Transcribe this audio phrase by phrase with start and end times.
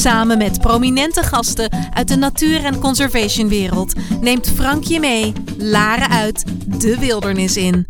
[0.00, 6.44] Samen met prominente gasten uit de natuur- en conservationwereld neemt Frank je mee, Laren uit,
[6.80, 7.86] de wildernis in.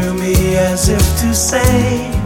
[0.00, 2.25] To me as if to say,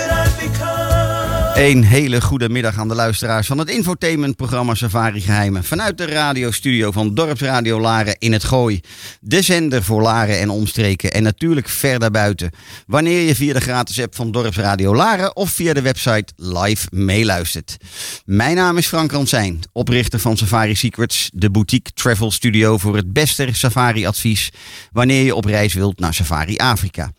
[1.61, 5.63] Een hele goede middag aan de luisteraars van het infotainmentprogramma Safari Geheimen.
[5.63, 8.79] Vanuit de radiostudio van Dorpsradio Laren in het Gooi.
[9.19, 12.51] De zender voor Laren en omstreken en natuurlijk ver daarbuiten.
[12.87, 17.77] Wanneer je via de gratis app van Dorpsradio Laren of via de website live meeluistert.
[18.25, 23.13] Mijn naam is Frank Ransijn, oprichter van Safari Secrets, de boutique travel studio voor het
[23.13, 24.51] beste safari advies
[24.91, 27.11] wanneer je op reis wilt naar Safari Afrika.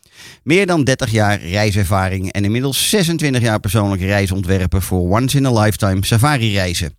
[0.43, 5.61] Meer dan 30 jaar reiservaring en inmiddels 26 jaar persoonlijke reisontwerpen voor once in a
[5.61, 6.97] lifetime safari reizen.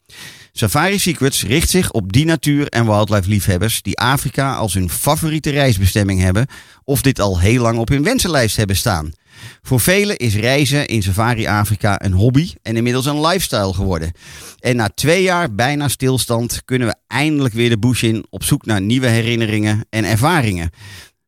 [0.51, 5.50] Safari Secrets richt zich op die natuur- en wildlife liefhebbers die Afrika als hun favoriete
[5.50, 6.47] reisbestemming hebben
[6.83, 9.12] of dit al heel lang op hun wensenlijst hebben staan.
[9.62, 14.12] Voor velen is reizen in Safari Afrika een hobby en inmiddels een lifestyle geworden.
[14.59, 18.66] En na twee jaar bijna stilstand kunnen we eindelijk weer de bush in op zoek
[18.66, 20.69] naar nieuwe herinneringen en ervaringen.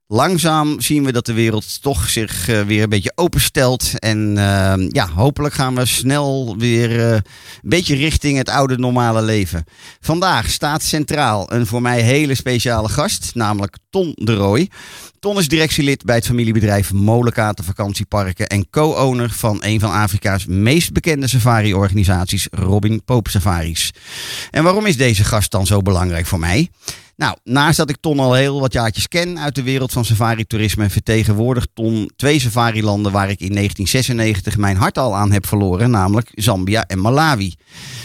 [0.07, 3.91] Langzaam zien we dat de wereld toch zich eh, weer een beetje openstelt.
[3.99, 7.23] En eh, ja, hopelijk gaan we snel weer eh, een
[7.61, 9.63] beetje richting het oude normale leven.
[9.99, 14.69] Vandaag staat centraal een voor mij hele speciale gast, namelijk Ton de Rooij.
[15.25, 20.94] Ton is directielid bij het familiebedrijf Molenkaten Vakantieparken en co-owner van een van Afrika's meest
[20.94, 23.94] bekende safari-organisaties, Robin Pope Safaris.
[24.52, 26.70] En waarom is deze gast dan zo belangrijk voor mij?
[27.16, 30.90] Nou, naast dat ik Ton al heel wat jaartjes ken uit de wereld van safari-toerisme,
[30.90, 36.32] vertegenwoordigt Ton twee safari-landen waar ik in 1996 mijn hart al aan heb verloren, namelijk
[36.34, 37.53] Zambia en Malawi.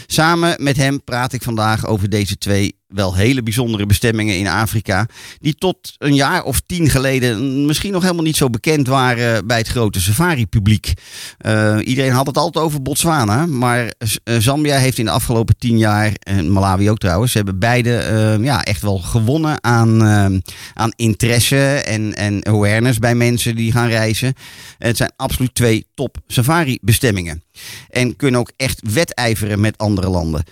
[0.07, 5.07] Samen met hem praat ik vandaag over deze twee wel hele bijzondere bestemmingen in Afrika.
[5.39, 9.57] Die tot een jaar of tien geleden misschien nog helemaal niet zo bekend waren bij
[9.57, 10.93] het grote safari-publiek.
[11.37, 13.45] Eh, iedereen had het altijd over Botswana.
[13.45, 13.93] Maar
[14.23, 18.43] eh, Zambia heeft in de afgelopen tien jaar, en Malawi ook trouwens, hebben beide eh,
[18.43, 20.03] ja, echt wel gewonnen aan,
[20.73, 24.33] aan interesse en, en awareness bij mensen die gaan reizen.
[24.77, 27.43] Het zijn absoluut twee top safari-bestemmingen.
[27.89, 30.43] En kunnen ook echt wedijveren met andere landen.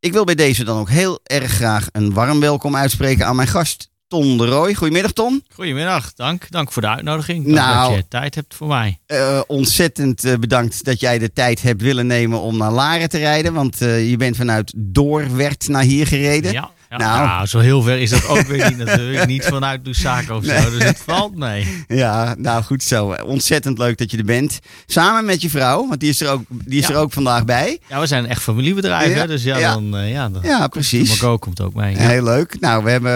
[0.00, 3.48] Ik wil bij deze dan ook heel erg graag een warm welkom uitspreken aan mijn
[3.48, 4.74] gast Ton de Rooij.
[4.74, 5.44] Goedemiddag Ton.
[5.54, 6.46] Goedemiddag, dank.
[6.50, 7.44] Dank voor de uitnodiging.
[7.44, 7.88] Dank Nou.
[7.88, 9.00] dat je tijd hebt voor mij.
[9.06, 13.18] Eh, ontzettend eh, bedankt dat jij de tijd hebt willen nemen om naar Laren te
[13.18, 13.52] rijden.
[13.52, 16.52] Want eh, je bent vanuit Doorwerd naar hier gereden.
[16.52, 17.46] Ja, ja, Nou.
[17.46, 19.26] zo heel ver is dat ook weer niet natuurlijk.
[19.26, 21.84] Niet vanuit Lusaka of zo, dus het valt mee.
[21.88, 23.12] Ja, nou goed zo.
[23.24, 24.58] Ontzettend leuk dat je er bent.
[24.86, 26.94] Samen met je vrouw, want die is er ook, die is Ja.
[26.94, 27.78] er ook vandaag bij.
[27.88, 29.72] Ja, we zijn echt familiebedrijf, hè, dus ja, ja.
[29.74, 29.96] dan...
[29.96, 31.08] eh, ja, dan Ja, precies.
[31.08, 31.96] Marco komt ook mee.
[31.98, 32.56] Heel leuk.
[32.60, 33.12] Nou, we hebben,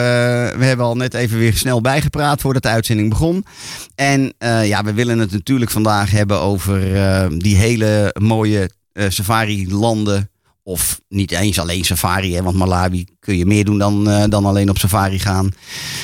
[0.58, 3.44] we hebben al net even weer snel bijgepraat voordat de uitzending begon.
[3.94, 9.04] En eh, ja, we willen het natuurlijk vandaag hebben over eh, die hele mooie eh,
[9.08, 10.28] safari-landen.
[10.66, 14.44] Of niet eens alleen safari, hè, want Malawi kun je meer doen dan, eh, dan
[14.46, 15.48] alleen op safari gaan.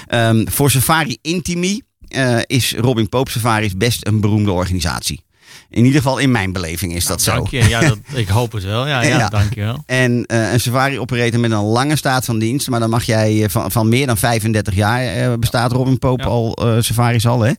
[0.06, 5.24] Ehm, voor Safari Intimi eh, is Robin Pope Safaris best een beroemde organisatie.
[5.68, 7.34] In ieder geval in mijn beleving is dat zo.
[7.34, 7.68] Dank je.
[7.68, 8.86] Ja, dat, ik hoop het wel.
[8.86, 9.28] Ja, ja, Ja.
[9.28, 9.82] dank je wel.
[9.86, 12.68] En eh, een safari-operator met een lange staat van dienst.
[12.68, 16.28] Maar dan mag jij van, van meer dan 35 jaar bestaat Robin Pope Ja.
[16.28, 17.40] al, safaris al.
[17.40, 17.52] Hè?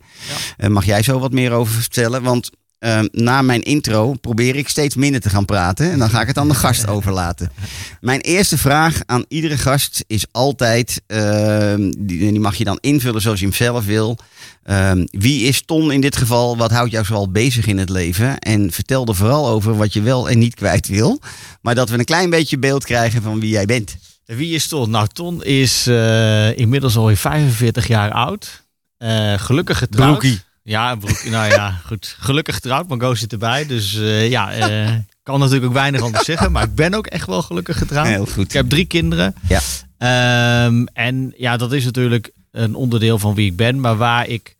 [0.69, 2.23] Mag jij zo wat meer over vertellen?
[2.23, 2.49] Want
[2.81, 5.91] eh, na mijn intro probeer ik steeds minder te gaan praten.
[5.91, 7.51] En dan ga ik het aan de gast overlaten.
[7.99, 11.01] Mijn eerste vraag aan iedere gast is altijd...
[11.07, 14.17] eh, die, die mag je dan invullen zoals je hem zelf wil.
[14.63, 16.57] Eh, wie is Ton in dit geval?
[16.57, 18.39] Wat houdt jou zoal bezig in het leven?
[18.39, 21.19] En vertel er vooral over wat je wel en niet kwijt wil.
[21.61, 23.95] Maar dat we een klein beetje beeld krijgen van wie jij bent.
[24.25, 24.89] En Wie is Ton?
[24.89, 28.63] Nou, Ton is eh, inmiddels alweer 45 jaar oud.
[28.97, 30.19] Eh, gelukkig getrouwd.
[30.19, 30.41] Broekie.
[30.63, 32.15] Ja, broek, nou ja, goed.
[32.19, 33.65] Gelukkig getrouwd, Margot zit erbij.
[33.65, 34.89] Dus eh, ja, eh,
[35.23, 36.51] kan natuurlijk ook weinig anders zeggen.
[36.51, 38.07] Maar ik ben ook echt wel gelukkig getrouwd.
[38.07, 38.45] Heel goed.
[38.45, 39.35] Ik heb drie kinderen.
[39.47, 39.59] Ja.
[39.97, 43.79] Ehm, en ja, dat is natuurlijk een onderdeel van wie ik ben.
[43.79, 44.55] Maar waar ik...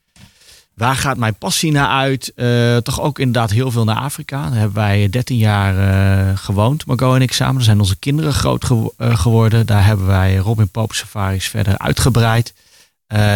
[0.74, 2.31] Waar gaat mijn passie naar uit?
[2.36, 4.50] Eh, toch ook inderdaad heel veel naar Afrika.
[4.50, 7.56] Daar hebben wij 13 jaar gewoond, Margot en ik samen.
[7.56, 9.65] Daar zijn onze kinderen groot gewo- geworden.
[9.65, 12.53] Daar hebben wij Robin Pope Safaris verder uitgebreid.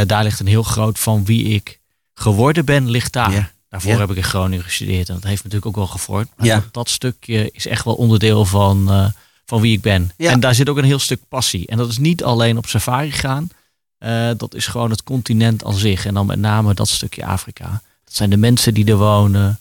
[0.06, 1.80] Daar ligt een heel groot van wie ik
[2.20, 3.32] geworden ben, ligt daar.
[3.32, 3.52] Ja.
[3.70, 4.00] Daarvoor Ja.
[4.00, 5.08] heb ik in Groningen gestudeerd.
[5.10, 6.30] En dat heeft me natuurlijk ook wel gevormd.
[6.38, 6.56] Maar Ja.
[6.60, 9.08] dat, dat stukje is echt wel onderdeel van, eh,
[9.46, 10.12] van wie ik ben.
[10.18, 10.32] Ja.
[10.32, 11.68] En daar zit ook een heel stuk passie.
[11.68, 13.50] En dat is niet alleen op safari gaan.
[13.98, 16.06] Eh, dat is gewoon het continent aan zich.
[16.06, 17.82] En dan met name dat stukje Afrika.
[18.04, 19.60] Dat zijn de mensen die er wonen.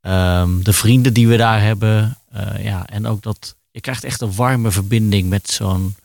[0.00, 2.18] ehm, de vrienden die we daar hebben.
[2.32, 5.96] eh, ja, en ook dat je krijgt echt een warme verbinding met zo'n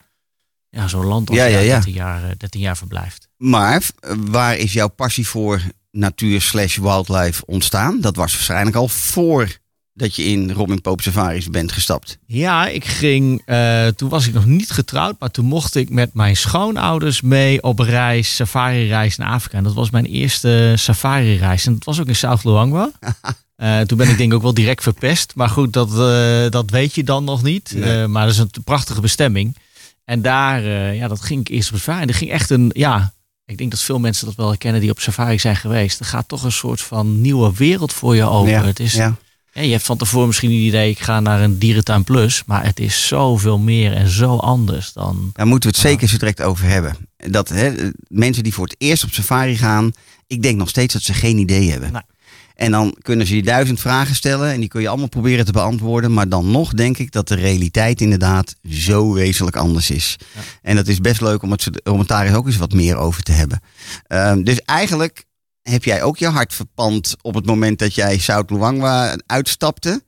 [0.70, 1.74] ja, zo'n land als Ja, je ja, daar ja.
[1.74, 3.28] 13, jaar, eh, 13 jaar verblijft.
[3.36, 3.82] Maar
[4.16, 5.62] waar is jouw passie voor
[5.94, 8.00] natuur slash wildlife ontstaan?
[8.00, 9.48] Dat was waarschijnlijk al voor
[9.94, 12.18] dat je in Robin Pope Safaris bent gestapt.
[12.26, 16.14] Ja, ik ging, eh, toen was ik nog niet getrouwd, maar toen mocht ik met
[16.14, 19.56] mijn schoonouders mee op reis, safari-reis naar Afrika.
[19.56, 21.66] En dat was mijn eerste safari-reis.
[21.66, 22.90] En dat was ook in South Luangwa.
[23.54, 25.32] Eh, toen ben ik denk ik ook wel direct verpest.
[25.34, 27.72] Maar goed, dat, eh, dat weet je dan nog niet.
[27.74, 28.06] Nee.
[28.06, 29.56] Maar dat is een prachtige bestemming.
[30.04, 30.62] En daar,
[30.94, 32.02] ja, dat ging ik eerst op safari.
[32.02, 33.14] En er ging echt een, ja,
[33.46, 36.00] ik denk dat veel mensen dat wel herkennen die op safari zijn geweest.
[36.00, 38.50] Er gaat toch een soort van nieuwe wereld voor je open.
[38.50, 39.16] ja, Het is, ja.
[39.52, 42.42] ja, je hebt van tevoren misschien een idee, ik ga naar een dierentuin plus.
[42.46, 45.30] Maar het is zoveel meer en zo anders dan...
[45.32, 46.96] Daar moeten we het zeker zo direct over hebben.
[47.16, 49.92] Dat hè, mensen die voor het eerst op safari gaan,
[50.26, 52.04] ik denk nog steeds dat ze geen idee hebben.
[52.54, 55.52] En dan kunnen ze je duizend vragen stellen en die kun je allemaal proberen te
[55.52, 56.12] beantwoorden.
[56.12, 60.16] Maar dan nog denk ik dat de realiteit inderdaad zo wezenlijk anders is.
[60.34, 60.40] Ja.
[60.62, 62.96] En dat is best leuk om het, om het daar eens ook eens wat meer
[62.96, 63.60] over te hebben.
[64.06, 65.24] Ehm, dus eigenlijk
[65.62, 70.02] heb jij ook je hart verpand op het moment dat jij South Luangwa uitstapte.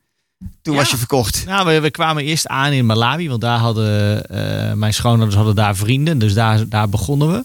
[0.62, 0.80] Toen Ja.
[0.80, 1.44] was je verkocht.
[1.46, 5.54] Nou, we, we kwamen eerst aan in Malawi, want daar hadden eh, mijn schoonouders hadden
[5.54, 6.18] daar vrienden.
[6.18, 7.44] Dus daar, daar begonnen we.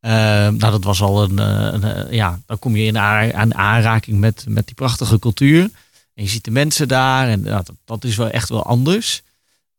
[0.00, 0.12] Eh,
[0.48, 4.18] nou, dat was al een, eh, eh, ja, dan kom je in aan, aan aanraking
[4.18, 5.62] met, met die prachtige cultuur.
[6.14, 9.22] En je ziet de mensen daar en ja, dat, dat is wel echt wel anders.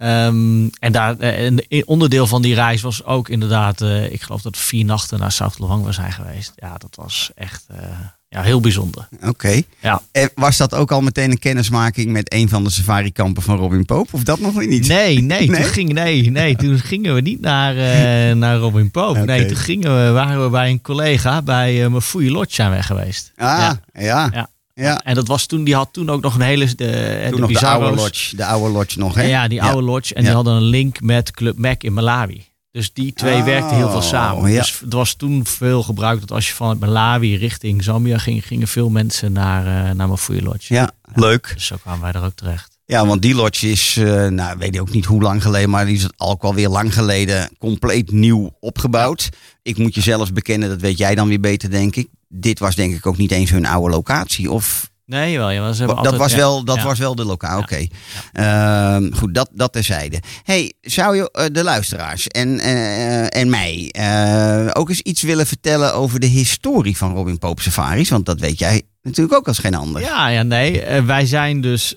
[0.01, 4.21] Ehm, en daar, eh, en een onderdeel van die reis was ook inderdaad, eh, ik
[4.21, 6.53] geloof dat we vier nachten naar South Luangwa zijn geweest.
[6.55, 7.99] Ja, dat was echt eh,
[8.33, 9.07] ja, heel bijzonder.
[9.27, 9.61] Oké.
[9.79, 10.01] Ja.
[10.11, 13.85] En was dat ook al meteen een kennismaking met een van de safari-kampen van Robin
[13.85, 14.09] Pope?
[14.11, 14.88] Of dat nog niet?
[14.88, 15.61] Nee, nee, Nee?
[15.61, 19.09] Toen, ging, nee, nee toen gingen we niet naar, eh, naar Robin Pope.
[19.19, 19.25] Oké.
[19.25, 22.83] Nee, toen gingen we, waren we bij een collega bij uh, Mafui Lodge zijn we
[22.83, 23.31] geweest.
[23.35, 23.79] Ah, ja.
[23.93, 24.29] Ja.
[24.33, 24.50] Ja.
[24.73, 25.01] ja.
[25.03, 26.65] En dat was toen, die had toen ook nog een hele...
[26.65, 28.35] De, de Toen nog de oude lodge.
[28.35, 29.23] De oude lodge nog, hè?
[29.23, 30.13] Ja, die oude lodge.
[30.13, 30.27] En Ja.
[30.27, 32.45] die hadden een link met Club Mac in Malawi.
[32.71, 34.51] Dus die twee Oh, werkten heel veel samen.
[34.51, 34.59] ja.
[34.59, 38.67] Dus het was toen veel gebruikt dat als je vanuit Malawi richting Zambia ging, gingen
[38.67, 40.73] veel mensen naar, eh naar Mafuji Lodge.
[40.73, 41.51] Ja, leuk.
[41.53, 42.69] Dus zo kwamen wij er ook terecht.
[42.85, 45.85] Ja, want die lodge is, eh, nou weet ik ook niet hoe lang geleden, maar
[45.85, 49.29] die is ook alweer lang geleden compleet nieuw opgebouwd.
[49.61, 52.07] Ik moet je zelfs bekennen, dat weet jij dan weer beter, denk ik.
[52.27, 54.51] Dit was denk ik ook niet eens hun oude locatie.
[54.51, 55.50] Of Nee, wel.
[55.50, 56.84] Ja, dat, altijd, was, ja, wel, dat ja.
[56.84, 57.60] was wel de lokaal.
[57.60, 57.88] Oké.
[58.34, 60.20] Ehm, goed, dat, dat terzijde.
[60.43, 65.48] Hey, zou je eh, de luisteraars en, eh, en mij eh, ook eens iets willen
[65.48, 68.10] vertellen over de historie van Robin Pope Safaris?
[68.10, 70.01] Want dat weet jij natuurlijk ook als geen ander.
[70.01, 71.01] Ja, ja, nee.
[71.01, 71.96] Wij zijn dus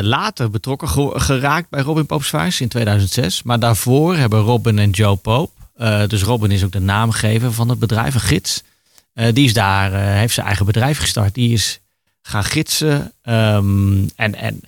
[0.00, 3.42] later betrokken ge- geraakt bij Robin Pope Safaris in 2006.
[3.42, 5.52] Maar daarvoor hebben Robin en Joe Pope,
[6.08, 8.62] dus Robin is ook de naamgever van het bedrijf, een gids.
[9.32, 11.34] Die is daar, heeft zijn eigen bedrijf gestart.
[11.34, 11.80] Die is
[12.26, 14.60] gaan gidsen ehm, en, en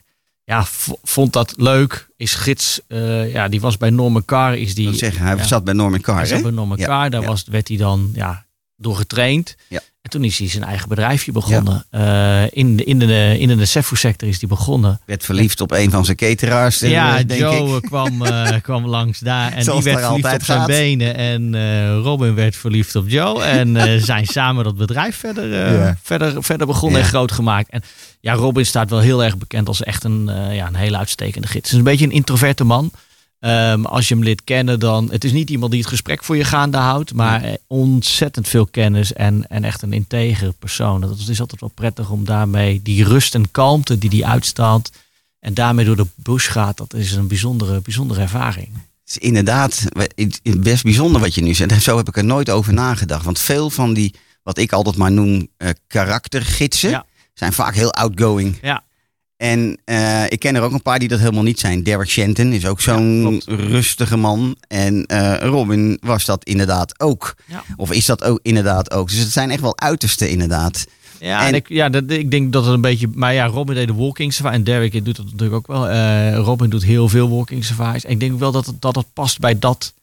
[0.45, 0.65] ja,
[1.03, 2.09] vond dat leuk.
[2.17, 4.57] Is gids, eh, ja, die was bij Norman Carr.
[4.57, 5.45] Is die, zeggen, hij ja.
[5.45, 6.31] zat bij Norman Carr, hij hè?
[6.35, 7.11] zat bij Norman Ja, Carr.
[7.11, 7.27] Daar ja.
[7.27, 8.47] was, werd hij dan ja,
[8.81, 9.57] door getraind.
[9.69, 9.81] Ja.
[10.03, 11.87] En toen is hij zijn eigen bedrijfje begonnen.
[11.91, 15.01] Eh, in, de, in de, in de sector is hij begonnen.
[15.07, 17.83] Werd verliefd op een van zijn cateraars, eh, ja, denk Joe ik.
[17.83, 19.53] eh, kwam, eh, kwam langs daar.
[19.53, 20.67] En Zoals die werd verliefd op zijn gaat.
[20.67, 21.15] benen.
[21.17, 23.43] En eh, Robin werd verliefd op Joe.
[23.59, 25.99] En eh, zijn samen dat bedrijf verder, eh, Ja.
[26.03, 27.05] verder, verder begonnen Ja.
[27.05, 27.71] en groot gemaakt.
[27.71, 27.83] En
[28.21, 31.47] ja, Robin staat wel heel erg bekend als echt een, eh, ja, een hele uitstekende
[31.47, 31.63] gids.
[31.63, 32.91] Het is een beetje een introverte man.
[33.41, 35.09] Ehm, als je hem lid kennen, dan.
[35.11, 38.67] Het is niet iemand die het gesprek voor je gaande houdt, maar eh, ontzettend veel
[38.67, 41.01] kennis en, en echt een integere persoon.
[41.01, 44.91] Dat is altijd wel prettig om daarmee die rust en kalmte die hij uitstraalt.
[45.41, 48.69] En daarmee door de bush gaat, dat is een bijzondere, bijzondere ervaring.
[48.75, 49.85] Het is inderdaad
[50.59, 51.83] best bijzonder wat je nu zegt.
[51.83, 53.25] Zo heb ik er nooit over nagedacht.
[53.25, 57.05] Want veel van die, wat ik altijd maar noem, eh, karaktergidsen, Ja.
[57.35, 58.59] zijn vaak heel outgoing.
[58.63, 58.85] Ja.
[59.39, 61.83] En eh, ik ken er ook een paar die dat helemaal niet zijn.
[61.83, 64.57] Derek Shenton is ook zo'n rustige man.
[64.69, 67.35] En eh, Robin was dat inderdaad ook.
[67.47, 67.65] Ja.
[67.77, 69.09] Of is dat ook inderdaad ook.
[69.09, 70.87] Dus het zijn echt wel uitersten inderdaad.
[71.21, 73.09] Ja, En- en ik, ja dat, ik denk dat het een beetje.
[73.15, 74.55] Maar ja, Robin deed de walking safari.
[74.55, 75.89] En Derek doet dat natuurlijk ook wel.
[75.89, 78.05] Eh, Robin doet heel veel walking safaris.
[78.05, 79.95] En ik denk wel dat het, dat het past bij dat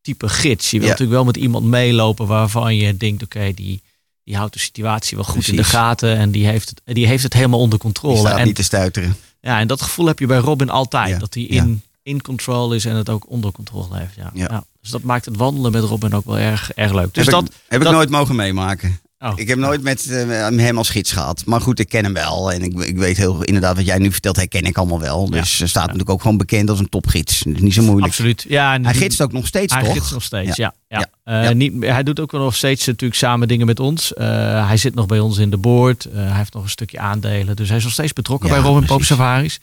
[0.00, 0.70] type gids.
[0.70, 0.92] Je wil Ja.
[0.92, 3.82] natuurlijk wel met iemand meelopen waarvan je denkt: oké, die,
[4.24, 6.16] die houdt de situatie wel goed in de gaten.
[6.16, 8.18] En die heeft het, die heeft het helemaal onder Die controle.
[8.18, 9.16] staat En, niet te stuiteren.
[9.40, 11.08] ja, en dat gevoel heb je bij Robin altijd.
[11.08, 11.18] Ja.
[11.18, 14.14] Dat hij in, in control is en het ook onder controle heeft.
[14.16, 14.30] Ja.
[14.34, 14.64] Ja.
[14.80, 17.14] Dus dat maakt het wandelen met Robin ook wel erg, erg leuk.
[17.14, 17.44] Dus heb dat.
[17.44, 19.00] ik, heb ik nooit mogen meemaken.
[19.22, 19.32] Oh.
[19.34, 21.42] Ik heb nooit met eh, hem als gids gehad.
[21.46, 22.52] Maar goed, ik ken hem wel.
[22.52, 25.30] En ik, ik weet heel inderdaad wat jij nu vertelt, herken ik allemaal wel.
[25.30, 27.42] Dus hij staat natuurlijk ook gewoon bekend als een topgids.
[27.44, 28.06] Niet zo moeilijk.
[28.06, 28.44] Absoluut.
[28.48, 29.92] Ja, en Hij gidst ook nog steeds, Hij toch?
[29.92, 30.74] gidst nog steeds, ja.
[30.88, 31.06] ja.
[31.24, 31.42] Ja.
[31.42, 31.52] Ja.
[31.52, 34.14] Niet, hij doet ook wel nog steeds natuurlijk samen dingen met ons.
[34.14, 36.06] Eh, hij zit nog bij ons in de board.
[36.12, 37.56] Hij heeft nog een stukje aandelen.
[37.56, 39.06] Dus hij is nog steeds betrokken Ja, bij Robin precies.
[39.06, 39.58] Safaris.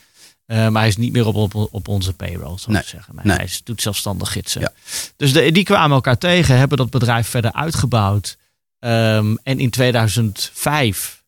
[0.46, 2.82] Maar hij is niet meer op, op, op onze payroll, zou Nee.
[2.82, 3.16] ik zeggen.
[3.16, 3.36] Nee, Nee.
[3.36, 4.62] Hij is, doet zelfstandig gidsen.
[4.62, 4.72] Ja.
[5.18, 8.38] Dus de, die kwamen elkaar tegen, hebben dat bedrijf verder uitgebouwd.
[8.80, 11.24] Ehm, en in 2005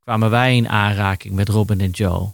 [0.00, 2.32] kwamen wij in aanraking met Robin en Joe.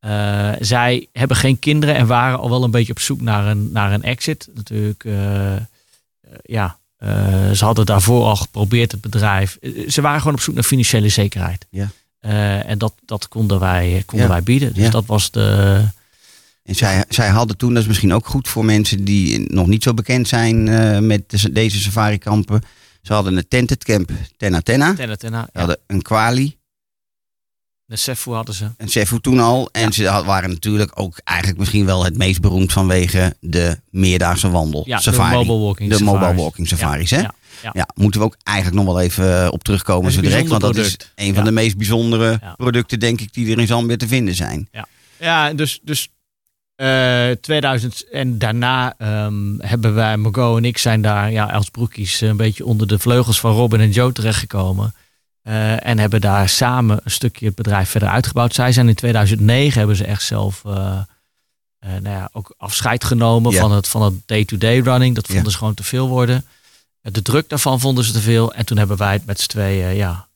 [0.00, 3.72] Eh, zij hebben geen kinderen en waren al wel een beetje op zoek naar een,
[3.72, 4.48] naar een exit.
[4.54, 5.62] Natuurlijk, eh, eh,
[6.42, 6.78] ja,
[7.54, 9.58] ze hadden daarvoor al geprobeerd het bedrijf.
[9.88, 11.66] Ze waren gewoon op zoek naar financiële zekerheid.
[11.70, 11.88] Ja.
[12.64, 14.32] En dat, dat konden, wij, konden Ja.
[14.32, 14.74] wij bieden.
[14.74, 14.90] Dus Ja.
[14.90, 15.80] dat was de.
[16.62, 19.82] En zij, zij hadden toen, dat is misschien ook goed voor mensen die nog niet
[19.82, 20.62] zo bekend zijn
[21.06, 22.62] met de- deze safari-kampen.
[23.04, 24.94] Ze hadden een tented camp Tenna Tenna.
[24.94, 25.40] Tenna Tenna.
[25.42, 25.58] Ze Ja.
[25.58, 26.56] hadden een kwali,
[27.86, 28.70] De Sefu hadden ze.
[28.76, 29.68] een Sefu toen al.
[29.72, 34.50] En ze had- waren natuurlijk ook eigenlijk misschien wel het meest beroemd vanwege de meerdaagse
[34.50, 34.82] wandel.
[34.86, 35.30] Ja, safari.
[35.30, 36.20] de mobile walking De safaris.
[36.20, 37.20] mobile walking safaris, hè?
[37.20, 37.70] Ja, ja.
[37.72, 40.48] Ja, moeten we ook eigenlijk nog wel even eh, op terugkomen zo een direct.
[40.48, 41.48] Want dat is een van Ja.
[41.48, 42.54] de meest bijzondere Ja.
[42.56, 44.68] producten, denk ik, die er in Zambia te vinden zijn.
[45.18, 46.08] Ja, dus, dus
[46.76, 52.20] eh 2000 en daarna ehm, hebben wij, Margot en ik zijn daar ja, als broekies
[52.20, 54.94] een beetje onder de vleugels van Robin en Joe terechtgekomen.
[55.42, 58.54] Eh, en hebben daar samen een stukje het bedrijf verder uitgebouwd.
[58.54, 60.72] Zij zijn in 2009 hebben ze echt zelf eh,
[61.80, 63.60] nou ja, ook afscheid genomen Ja.
[63.60, 65.14] van het van het day-to-day running.
[65.14, 65.50] Dat vonden Ja.
[65.50, 66.44] ze gewoon te veel worden.
[67.00, 68.54] De druk daarvan vonden ze te veel.
[68.54, 70.26] En toen hebben wij het met z'n tweeën ja,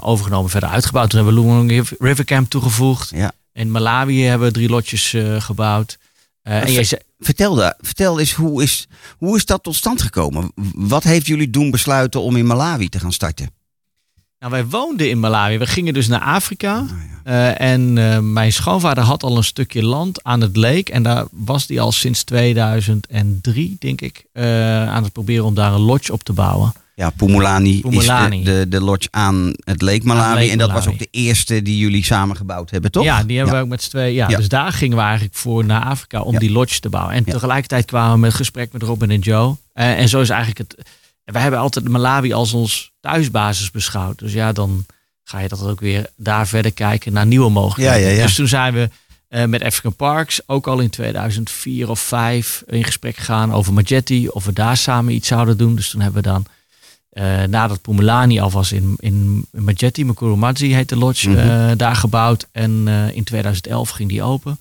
[0.00, 1.10] overgenomen, verder uitgebouwd.
[1.10, 3.10] Toen hebben we Lungang River Camp toegevoegd.
[3.10, 3.32] Ja.
[3.54, 5.98] In Malawi hebben we drie lotjes eh, gebouwd.
[6.42, 8.86] Eh, en jij zei, Vertel, da- vertel eens, hoe is,
[9.18, 10.52] hoe is dat tot stand gekomen?
[10.74, 13.50] Wat heeft jullie doen besluiten om in Malawi te gaan starten?
[14.38, 15.58] nou, wij woonden in Malawi.
[15.58, 16.76] We gingen dus naar Afrika.
[16.78, 16.88] Ah,
[17.24, 17.54] ja.
[17.56, 17.92] Eh, en
[18.32, 20.88] mijn schoonvader had al een stukje land aan het leek.
[20.88, 24.24] En daar was hij al sinds 2003, denk ik,
[24.88, 26.72] aan het proberen om daar een lodge op te bouwen.
[26.96, 28.38] Ja, Pumulani, Pumulani.
[28.38, 30.26] is de, de, de lodge aan het Lake Malawi.
[30.28, 33.04] Aan Lake en dat was ook de eerste die jullie samen gebouwd hebben, toch?
[33.04, 34.14] Ja, die hebben we ook met z'n tweeën.
[34.14, 34.36] Ja, Ja.
[34.36, 36.38] Dus daar gingen we eigenlijk voor naar Afrika om Ja.
[36.38, 37.14] die lodge te bouwen.
[37.14, 39.56] En tegelijkertijd kwamen we met gesprek met Robin en Joe.
[39.72, 40.86] Eh, en zo is eigenlijk het.
[41.24, 44.18] Wij hebben altijd Malawi als ons thuisbasis beschouwd.
[44.18, 44.86] Dus ja, dan
[45.24, 48.22] ga je dat ook weer daar verder kijken naar nieuwe mogelijkheden.
[48.22, 48.88] Dus toen zijn we
[49.28, 54.28] eh, met African Parks ook al in 2004 of 5 in gesprek gegaan over Majetti.
[54.28, 55.74] Of we daar samen iets zouden doen.
[55.74, 56.46] Dus toen hebben we dan
[57.14, 61.38] eh, nadat Pumulani al was in, in Majetti, Makurumazi heet de lodge, Mhm.
[61.38, 62.46] eh, daar gebouwd.
[62.52, 64.60] En eh, in 2011 ging die open.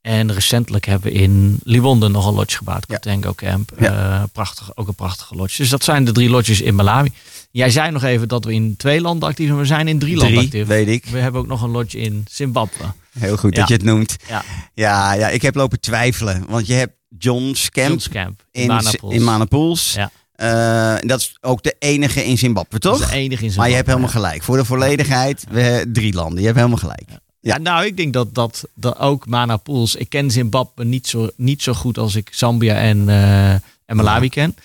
[0.00, 2.98] En recentelijk hebben we in Liwonde nog een lodge gebouwd, Ja.
[2.98, 3.72] Tango Camp.
[3.78, 4.26] Ja.
[4.32, 5.56] Prachtig, ook een prachtige lodge.
[5.56, 7.10] Dus dat zijn de drie lodges in Malawi.
[7.50, 9.58] Jij zei nog even dat we in twee landen actief zijn.
[9.58, 10.66] We zijn in drie, landen actief.
[10.66, 11.04] weet ik.
[11.06, 12.84] We hebben ook nog een lodge in Zimbabwe.
[13.18, 13.58] Heel goed Ja.
[13.60, 14.16] dat je het noemt.
[14.28, 14.44] Ja.
[14.74, 16.44] Ja, ja, ik heb lopen twijfelen.
[16.48, 18.44] Want je hebt John's Camp John's Camp.
[18.52, 19.14] in, Manapools.
[19.14, 19.92] in Manapools.
[19.94, 20.10] Ja.
[20.36, 23.02] Eh, dat is ook de enige in Zimbabwe, Dat toch?
[23.02, 23.58] is de enige in Zimbabwe.
[23.58, 24.42] Maar je hebt helemaal gelijk.
[24.42, 26.38] Voor de volledigheid, we, drie landen.
[26.38, 27.08] Je hebt helemaal gelijk.
[27.40, 29.94] Ja, nou, ik denk dat, dat, dat ook Mana Pools.
[29.94, 34.28] Ik ken Zimbabwe niet zo, niet zo goed als ik Zambia en, eh, en Malawi
[34.28, 34.56] ken.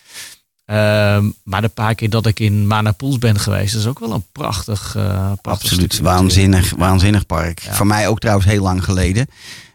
[0.65, 3.99] Ehm, maar de paar keer dat ik in Mana Pools ben geweest, dat is ook
[3.99, 5.99] wel een prachtig, eh prachtig Absoluut.
[5.99, 7.59] Waanzinnig, waanzinnig park.
[7.59, 7.73] Ja.
[7.73, 9.27] Voor mij ook trouwens heel lang geleden.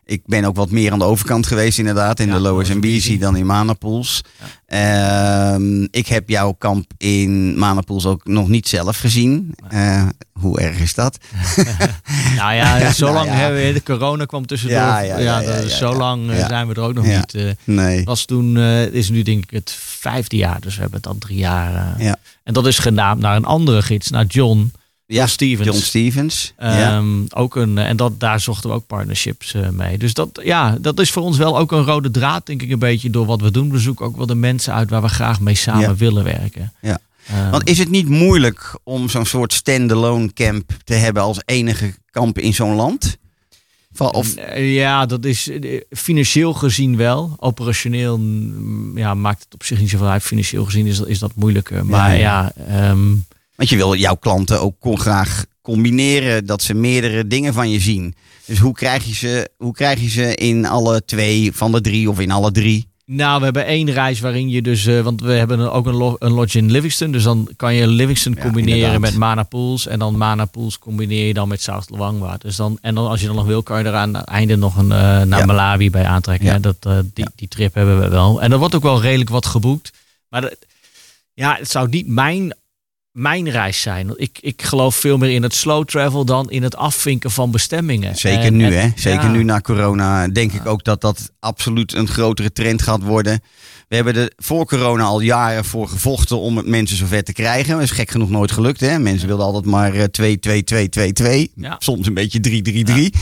[0.09, 2.21] Ik ben ook wat meer aan de overkant geweest inderdaad.
[2.21, 3.19] In Ja, de Lower Lower Zambezi Zambezi.
[3.19, 4.21] dan in Manapools.
[4.67, 9.55] Ehm, ik heb jouw kamp in Manapools ook nog niet zelf gezien.
[9.69, 11.19] Eh, hoe erg is dat?
[12.37, 13.35] Nou ja, zo Nou lang ja.
[13.37, 14.79] hebben we, de corona kwam tussendoor.
[14.79, 17.35] Ja, Ja, zo lang eh, zijn we er ook nog niet.
[17.35, 18.05] eh Nee.
[18.05, 18.59] was toen,
[18.93, 21.95] is nu denk ik het vijfde jaar, dus we hebben het al drie jaar.
[22.03, 22.17] Ja.
[22.45, 24.73] En dat is genaamd naar een andere gids, naar John.
[25.07, 25.67] Ja, Stevens.
[25.69, 26.53] John Stevens.
[26.59, 26.97] ja.
[26.97, 29.99] Ehm, ook een, en dat, daar zochten we ook partnerships eh, mee.
[29.99, 32.79] Dus dat, ja, dat is voor ons wel ook een rode draad, denk ik, een
[32.79, 33.71] beetje door wat we doen.
[33.71, 35.95] We zoeken ook wel de mensen uit waar we graag mee samen Ja.
[35.95, 36.73] willen werken.
[36.81, 36.99] Ja.
[37.27, 41.95] Ehm, Want is het niet moeilijk om zo'n soort standalone camp te hebben als enige
[42.11, 43.17] kamp in zo'n land?
[43.99, 47.37] Of, eh, ja, dat is eh, financieel gezien wel.
[47.39, 50.23] Operationeel mm, ja, maakt het op zich niet zoveel uit.
[50.23, 51.87] Financieel gezien is dat, is dat moeilijker.
[51.87, 52.19] Maar ja.
[52.21, 53.15] ja, ehm,
[53.57, 57.81] want je wil jouw klanten ook kon graag combineren dat ze meerdere dingen van je
[57.81, 58.15] zien.
[58.47, 62.11] Dus hoe krijg je ze, hoe krijg je ze in alle twee van de drie
[62.11, 62.89] of in alle drie?
[63.09, 66.17] Nou, we hebben één reis waarin je dus, eh, want we hebben ook een, lo-
[66.19, 67.11] een lodge in Livingston.
[67.11, 69.87] Dus dan kan je Livingston combineren met Mana Pools.
[69.87, 72.37] En dan Mana Pools combineer je dan met South Luangwa.
[72.39, 74.57] Dus dan, en dan als je dan nog wil, kan je er aan het einde
[74.57, 75.45] nog een, eh, naar Ja.
[75.45, 76.47] Malawi bij aantrekken.
[76.47, 76.59] Ja.
[76.59, 78.43] Dat, eh, die, die trip hebben we wel.
[78.43, 79.93] En er wordt ook wel redelijk wat geboekt.
[80.29, 80.53] Maar
[81.35, 82.57] ja, het zou niet mijn,
[83.17, 84.13] mijn reis zijn.
[84.17, 88.17] Ik, ik geloof veel meer in het slow travel dan in het afvinken van bestemmingen.
[88.17, 88.89] Zeker En- nu, en- hè?
[88.95, 89.31] Zeker ja.
[89.31, 93.41] nu na corona denk ik ook dat dat absoluut een grotere trend gaat worden.
[93.89, 97.73] We hebben er voor corona al jaren voor gevochten om het mensen zover te krijgen.
[97.75, 98.99] Dat is gek genoeg nooit gelukt, hè?
[98.99, 101.53] Mensen wilden altijd maar eh, 2, 2, 2, 2, 2.
[101.55, 101.77] Ja.
[101.79, 103.13] Soms een beetje 3, 3, 3.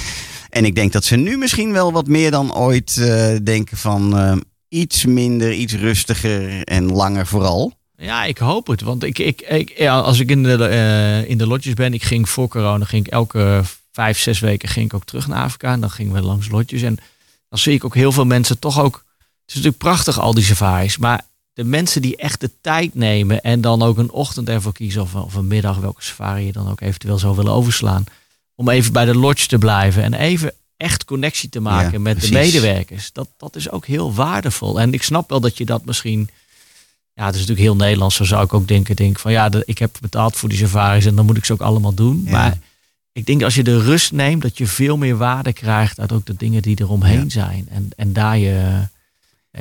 [0.50, 4.18] En ik denk dat ze nu misschien wel wat meer dan ooit eh, denken van
[4.18, 4.36] eh,
[4.68, 7.72] iets minder, iets rustiger en langer vooral.
[8.04, 8.80] Ja, ik hoop het.
[8.80, 12.02] Want ik, ik, ik, ja, als ik in de, eh, in de lotjes ben, ik
[12.02, 13.62] ging voor corona, ging ik elke
[13.92, 15.72] vijf, zes weken ging ik ook terug naar Afrika.
[15.72, 16.82] En dan gingen we langs lotjes.
[16.82, 16.98] En
[17.48, 18.94] dan zie ik ook heel veel mensen toch ook.
[19.16, 20.98] Het is natuurlijk prachtig, al die safaris.
[20.98, 21.20] Maar
[21.52, 25.14] de mensen die echt de tijd nemen en dan ook een ochtend ervoor kiezen of,
[25.14, 28.04] of een middag, welke safari je dan ook eventueel zou willen overslaan.
[28.54, 32.18] Om even bij de lodge te blijven en even echt connectie te maken Ja, met
[32.18, 32.30] precies.
[32.34, 33.12] de medewerkers.
[33.12, 34.80] Dat, dat is ook heel waardevol.
[34.80, 36.28] En ik snap wel dat je dat misschien
[37.14, 38.16] ja, het is natuurlijk heel Nederlands.
[38.16, 38.96] Zo zou ik ook denken.
[38.96, 41.60] Denk van ja, ik heb betaald voor die safaris en dan moet ik ze ook
[41.60, 42.22] allemaal doen.
[42.24, 42.30] Ja.
[42.30, 42.58] Maar
[43.12, 46.26] ik denk als je de rust neemt, dat je veel meer waarde krijgt uit ook
[46.26, 47.66] de dingen die eromheen zijn.
[47.70, 48.86] En, en daar je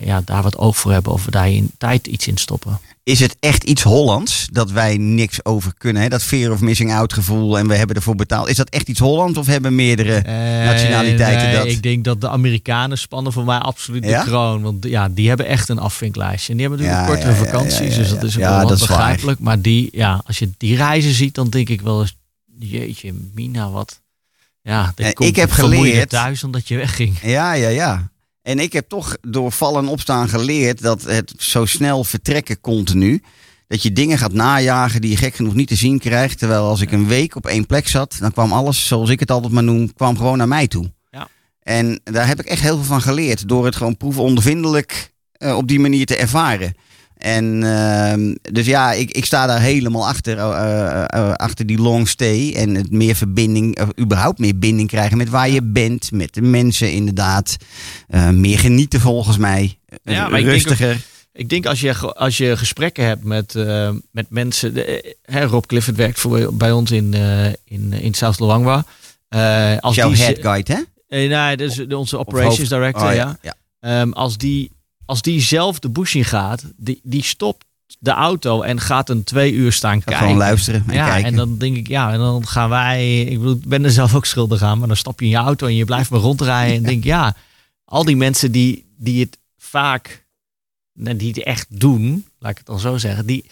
[0.02, 2.80] ja, daar wat oog voor hebben of we daar in tijd iets in stoppen.
[3.04, 6.02] Is het echt iets Hollands dat wij niks over kunnen?
[6.02, 6.08] Hè?
[6.10, 8.50] Dat fear of missing out gevoel en we hebben ervoor betaald.
[8.50, 10.22] Is dat echt iets Hollands of hebben meerdere
[10.66, 11.66] nationaliteiten nee, dat?
[11.66, 14.24] Ik denk dat de Amerikanen spannen voor mij absoluut Ja?
[14.24, 14.62] de kroon.
[14.62, 16.52] Want ja, die hebben echt een afvinklijstje.
[16.52, 17.96] En die hebben natuurlijk Ja, kortere ja, vakanties.
[17.96, 19.40] Dus dat is ook Ja, wel begrijpelijk.
[19.40, 22.16] Maar die, ja, als je die reizen ziet, dan denk ik wel eens...
[22.60, 24.02] Jeetje, Mina, wat...
[24.62, 27.20] Ja, Eh, ik heb geleerd- thuis omdat je wegging.
[27.22, 28.12] Ja, ja, ja.
[28.44, 33.24] En ik heb toch door vallen en opstaan geleerd dat het zo snel vertrekken continu.
[33.68, 36.40] Dat je dingen gaat najagen die je gek genoeg niet te zien krijgt.
[36.40, 39.32] Terwijl als ik een week op één plek zat, dan kwam alles, zoals ik het
[39.32, 40.92] altijd maar noem, kwam gewoon naar mij toe.
[41.12, 41.28] Ja.
[41.62, 43.48] En daar heb ik echt heel veel van geleerd.
[43.48, 46.74] Door het gewoon proefondervindelijk eh, op die manier te ervaren.
[47.24, 51.78] En ehm, dus ja, ik, ik sta daar helemaal achter, eh, eh, eh, achter die
[51.82, 52.54] long stay.
[52.54, 56.42] En het meer verbinding, of überhaupt meer binding krijgen met waar je bent, met de
[56.42, 57.58] mensen inderdaad.
[58.32, 59.78] Meer genieten volgens mij.
[60.04, 61.02] Ja, maar ik denk Rustiger.
[61.34, 63.54] Ik denk als je, als je gesprekken hebt met,
[64.12, 64.74] met mensen.
[64.74, 67.14] de- hè, Rob Clifford werkt voor, bij ons in,
[67.66, 68.86] in, in South Luangwa.
[69.30, 71.18] Eh als Jouw head guide, hè?
[71.18, 73.38] nee, dat is onze operations director, Oh, ja.
[73.42, 73.56] ja.
[73.80, 74.72] Ehm, als, die,
[75.06, 77.66] als die zelf de bush in gaat, die, die stopt
[78.00, 80.24] de auto en gaat een twee uur staan Ga kijken.
[80.24, 81.26] gewoon luisteren en ja, kijken.
[81.26, 84.16] en dan denk ik, ja, en dan gaan wij, ik bedoel, ik ben er zelf
[84.16, 86.76] ook schuldig aan, maar dan stap je in je auto en je blijft maar rondrijden
[86.76, 87.36] en denk, ja,
[87.86, 90.26] al die mensen die, die het vaak,
[90.94, 93.46] die het echt doen, laat ik het dan zo zeggen, die,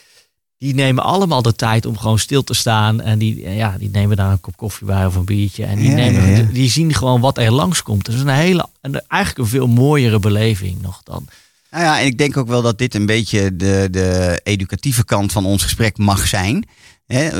[0.61, 4.17] die nemen allemaal de tijd om gewoon stil te staan en die, ja, die nemen
[4.17, 6.43] daar een kop koffie bij of een biertje en die, Ja, nemen, ja, ja.
[6.43, 8.07] die zien gewoon wat er langskomt.
[8.07, 11.27] Is een hele, een, eigenlijk een veel mooiere beleving nog dan.
[11.71, 15.31] Nou ja, en ik denk ook wel dat dit een beetje de, de educatieve kant
[15.31, 16.65] van ons gesprek mag zijn.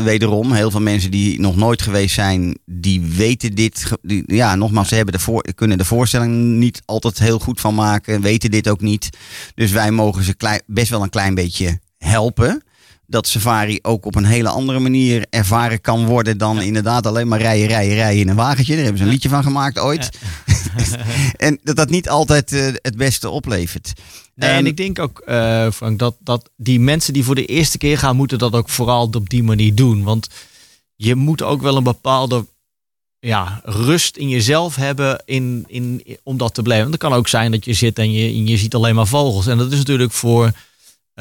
[0.03, 3.91] Wederom, heel veel mensen die nog nooit geweest zijn, die weten dit.
[4.01, 7.75] Die, ja, nogmaals, ze hebben de voor, kunnen de voorstelling niet altijd heel goed van
[7.75, 9.09] maken, weten dit ook niet.
[9.55, 12.63] Dus wij mogen ze klein, best wel een klein beetje helpen.
[13.11, 17.41] Dat safari ook op een hele andere manier ervaren kan worden dan inderdaad alleen maar
[17.41, 18.73] rijden, rijden, rijden in een wagentje.
[18.73, 20.09] Daar hebben ze een liedje van gemaakt ooit.
[21.37, 23.93] en dat dat niet altijd eh, het beste oplevert.
[24.35, 27.45] Nee, Ehm, en ik denk ook, eh, Frank, dat, dat die mensen die voor de
[27.45, 30.03] eerste keer gaan, moeten dat ook vooral op die manier doen.
[30.03, 30.27] Want
[30.95, 32.45] je moet ook wel een bepaalde
[33.19, 36.89] ja, rust in jezelf hebben in, in, om dat te blijven.
[36.89, 39.07] Want het kan ook zijn dat je zit en je, en je ziet alleen maar
[39.07, 39.47] vogels.
[39.47, 40.51] En dat is natuurlijk voor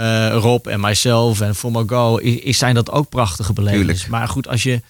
[0.00, 4.10] eh, Rob en mijzelf en voor Margot, is, is- zijn dat ook prachtige belevenissen.
[4.10, 4.82] Maar goed, als je,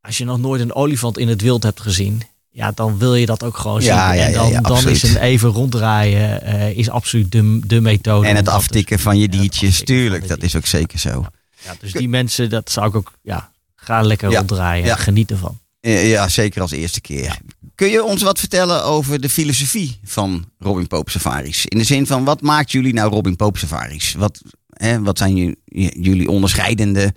[0.00, 3.26] als je nog nooit een olifant in het wild hebt gezien, ja, dan wil je
[3.26, 4.18] dat ook gewoon Ja, zien.
[4.20, 8.26] ja, en dan, ja, dan is een even ronddraaien eh, is absoluut de, de methode.
[8.28, 11.24] En het aftikken van je diertjes, van tuurlijk, dat is ook zeker zo.
[11.64, 14.84] Ja, dus die mensen, dat zou ik ook, ja, ga lekker ronddraaien.
[14.86, 14.96] ja.
[14.96, 15.58] Geniet ervan.
[15.80, 17.38] Eh, Ja, zeker als eerste keer.
[17.74, 21.66] Kun je ons wat vertellen over de filosofie van Robin Pope Safaris?
[21.66, 24.14] In de zin van, wat maakt jullie nou Robin Pope Safaris?
[24.14, 25.56] Wat, hè, wat zijn
[26.00, 27.14] jullie onderscheidende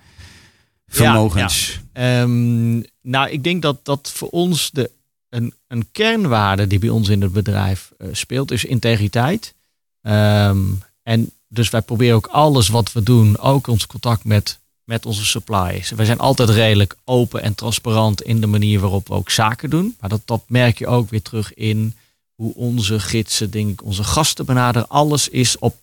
[0.88, 1.80] vermogens?
[1.94, 4.92] Ehm, nou, ik denk dat dat voor ons de,
[5.30, 9.54] een, een kernwaarde die bij ons in het bedrijf eh, speelt, is integriteit.
[10.02, 10.60] Ehm,
[11.04, 15.26] en dus wij proberen ook alles wat we doen, ook ons contact met, met onze
[15.26, 15.92] suppliers.
[15.92, 19.96] Wij zijn altijd redelijk open en transparant in de manier waarop we ook zaken doen.
[20.00, 21.96] Maar dat, dat merk je ook weer terug in
[22.36, 24.90] hoe onze gidsen, denk ik, onze gasten benaderen.
[24.90, 25.76] Alles is op.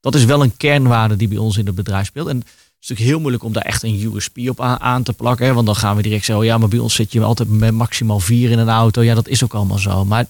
[0.00, 2.28] Dat is wel een kernwaarde die bij ons in het bedrijf speelt.
[2.28, 5.12] En het is natuurlijk heel moeilijk om daar echt een USP op aan, aan te
[5.12, 5.54] plakken.
[5.54, 7.74] Want dan gaan we direct zeggen, oh ja, maar bij ons zit je altijd met
[7.74, 9.02] maximaal vier in een auto.
[9.02, 10.04] Ja, dat is ook allemaal zo.
[10.04, 10.26] Maar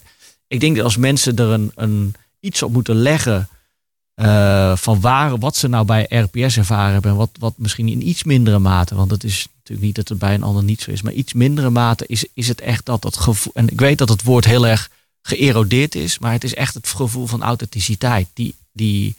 [0.47, 3.49] ik denk dat als mensen er een, een, iets op moeten leggen
[4.15, 7.11] eh, van waar, wat ze nou bij RPS ervaren hebben.
[7.11, 10.19] En wat, wat misschien in iets mindere mate, want het is natuurlijk niet dat het
[10.19, 11.03] bij een ander niet zo is.
[11.03, 13.53] Maar iets mindere mate is, is het echt dat dat gevoel.
[13.57, 14.91] En ik weet dat het woord heel erg
[15.23, 16.19] geërodeerd is.
[16.19, 18.29] Maar het is echt het gevoel van authenticiteit.
[18.35, 19.17] Die, die,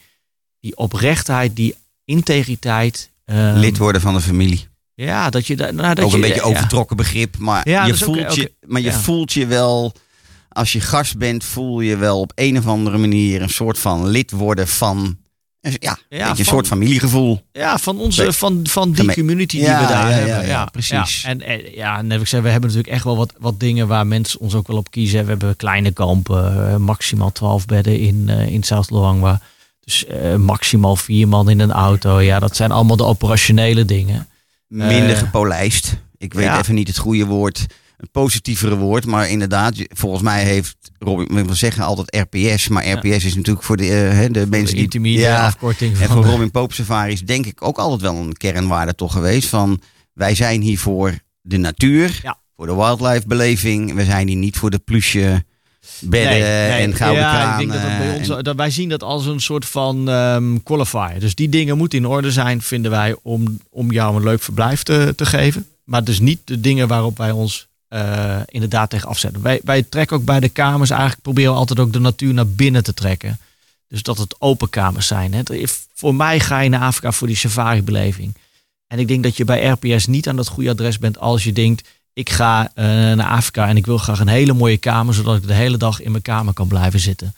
[0.60, 1.75] die oprechtheid, die
[2.06, 3.10] integriteit.
[3.25, 4.67] ehm, Lid worden van de familie.
[4.95, 5.73] Ja, dat je daar.
[5.73, 6.47] Nou, dat ook je, een beetje ja.
[6.47, 8.99] overtrokken begrip, maar Ja, je ook- voelt je, maar je ja.
[8.99, 9.93] voelt je wel,
[10.54, 14.08] als je gast bent, voel je wel op een of andere manier een soort van
[14.08, 15.18] lid worden van,
[15.62, 17.42] ja, een, beetje een van- soort familiegevoel.
[17.52, 20.34] Ja, van, onze, van, van die community die Ja, we daar ja, hebben.
[20.36, 21.22] ja, Ja, ja, precies.
[21.22, 21.30] Ja.
[21.30, 24.08] En, en ja, net ik zei, we hebben natuurlijk echt wel wat, wat dingen waar
[24.08, 25.24] mensen ons ook wel op kiezen.
[25.24, 29.42] We hebben kleine kampen, eh, maximaal 12 bedden in, eh in South Luangwa.
[29.80, 32.20] Dus eh, maximaal vier man in een auto.
[32.22, 34.28] Ja, dat zijn allemaal de operationele dingen.
[34.68, 35.98] Minder Eh, gepolijst.
[36.18, 36.60] Ik weet ja.
[36.60, 37.66] even niet het goede woord,
[38.04, 42.89] een positievere woord, maar inderdaad, volgens mij heeft Robin, ik wil zeggen altijd RPS, maar
[42.89, 46.52] RPS is natuurlijk voor de, eh, de mensen de die ja, afkorting En voor Robin
[46.52, 49.48] Pope Safaris denk ik ook altijd wel een kernwaarde toch geweest.
[49.48, 49.82] Van
[50.13, 52.38] wij zijn hier voor de natuur, Ja.
[52.56, 53.94] voor de wildlife beleving.
[53.94, 55.44] We zijn hier niet voor de plusje
[56.00, 57.62] bedden en gouden ja, kranen.
[57.62, 60.58] Ik denk dat, dat bij ons, dat wij zien dat als een soort van ehm,
[60.63, 61.20] qualifier.
[61.20, 64.84] Dus die dingen moeten in orde zijn, vinden wij, om, om jou een leuk verblijf
[64.84, 65.68] te, te geven.
[65.84, 69.41] Maar dus niet de dingen waarop wij ons eh, inderdaad tegen afzetten.
[69.41, 72.47] Wij, wij trekken ook bij de kamers eigenlijk, proberen we altijd ook de natuur naar
[72.47, 73.39] binnen te trekken.
[73.88, 75.34] Dus dat het open kamers zijn.
[75.34, 75.41] Hè.
[75.93, 78.36] Voor mij ga je naar Afrika voor die safari-beleving.
[78.88, 81.51] En ik denk dat je bij RPS niet aan dat goede adres bent als je
[81.51, 85.36] denkt, ik ga eh, naar Afrika en ik wil graag een hele mooie kamer, zodat
[85.36, 87.36] ik de hele dag in mijn kamer kan blijven zitten.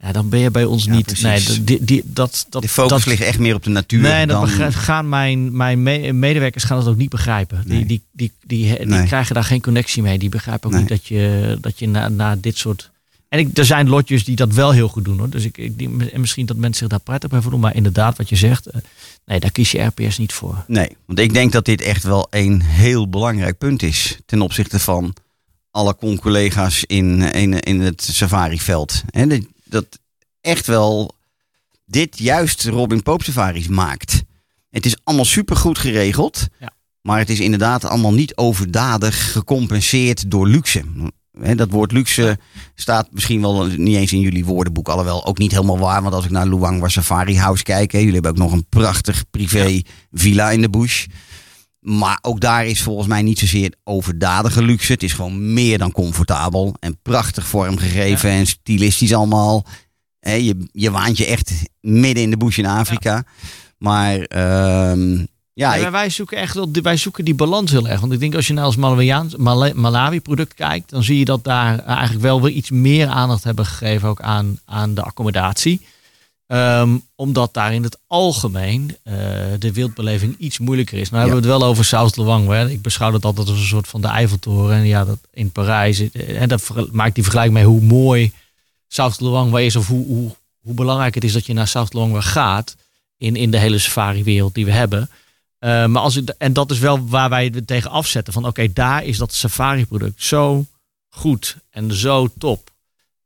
[0.00, 1.04] Ja, dan ben je bij ons Ja, niet.
[1.06, 1.22] precies.
[1.24, 4.00] Nee, dat- die, die, dat, dat, de focus dat, ligt echt meer op de natuur.
[4.00, 7.62] Nee, dat dan, begrijp- gaan mijn, mijn me- medewerkers gaan dat ook niet begrijpen.
[7.64, 7.78] Nee.
[7.78, 9.06] Die, die, die, die, die Nee.
[9.06, 10.18] krijgen daar geen connectie mee.
[10.18, 10.80] Die begrijpen ook Nee.
[10.80, 12.90] niet dat je, dat je na, na dit soort.
[13.28, 15.30] En ik, er zijn lotjes die dat wel heel goed doen hoor.
[15.30, 17.60] Dus ik, ik, die- en misschien dat mensen zich daar prettig bij voelen.
[17.60, 18.80] Maar inderdaad, wat je zegt, eh,
[19.26, 20.64] nee, daar kies je RPS niet voor.
[20.66, 24.78] Nee, want ik denk dat dit echt wel een heel belangrijk punt is ten opzichte
[24.78, 25.14] van
[25.70, 29.02] alle con-collega's in, in, in het safariveld.
[29.10, 29.26] Hè,
[29.68, 29.98] dat-
[30.40, 31.14] echt wel
[31.84, 34.22] dit juist Robin Pope safaris maakt.
[34.70, 36.46] Het is allemaal supergoed geregeld.
[36.60, 36.70] Ja.
[37.00, 40.82] Maar het is inderdaad allemaal niet overdadig gecompenseerd door luxe.
[41.54, 42.38] Dat woord luxe
[42.74, 44.88] staat misschien wel niet eens in jullie woordenboek.
[44.88, 46.02] Alhoewel ook niet helemaal waar.
[46.02, 47.92] Want als ik naar Luangwa Safari House kijk.
[47.92, 51.06] Jullie hebben ook nog een prachtig privé villa in de bush.
[51.88, 54.92] Maar ook daar is volgens mij niet zozeer overdadige luxe.
[54.92, 56.74] Het is gewoon meer dan comfortabel.
[56.80, 59.64] En prachtig vormgegeven en stilistisch allemaal.
[60.20, 63.24] Je, je waant je echt midden in de bush in Afrika.
[63.78, 68.00] Maar ehm, ja, maar wij zoeken echt wij zoeken die balans heel erg.
[68.00, 71.24] Want ik denk als je nou als Malawiaans, Mala- Malawi product kijkt, dan zie je
[71.24, 75.86] dat daar eigenlijk wel weer iets meer aandacht hebben gegeven ook aan, aan de accommodatie.
[76.48, 79.14] Ehm, omdat daar in het algemeen eh,
[79.58, 81.10] de wildbeleving iets moeilijker is.
[81.10, 82.54] Nou hebben we het wel over South Luangwa.
[82.54, 82.70] hè.
[82.70, 84.76] Ik beschouw dat altijd als een soort van de Eiffeltoren.
[84.76, 86.10] En ja, dat in Parijs.
[86.10, 88.32] eh, En dat ver- maakt die vergelijking mee hoe mooi
[88.88, 89.76] South Luangwa is.
[89.76, 92.76] Of hoe, hoe, hoe belangrijk het is dat je naar South Luangwa gaat.
[93.16, 95.10] In, in de hele safari-wereld die we hebben.
[95.60, 98.32] Uh, maar als en dat is wel waar wij het tegen afzetten.
[98.32, 100.64] Van oké, daar is dat safari-product zo
[101.08, 102.70] goed en zo top.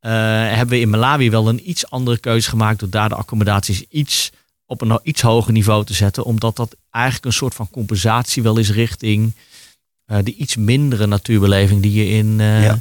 [0.04, 0.10] Uh,
[0.48, 4.30] hebben we in Malawi wel een iets andere keuze gemaakt door daar de accommodaties iets
[4.66, 6.24] op een iets hoger niveau te zetten.
[6.24, 9.32] Omdat dat eigenlijk een soort van compensatie wel is richting
[10.06, 12.80] uh, de iets mindere natuurbeleving die je in, Ja.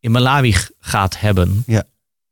[0.00, 1.62] in Malawi gaat hebben.
[1.66, 1.84] Ja.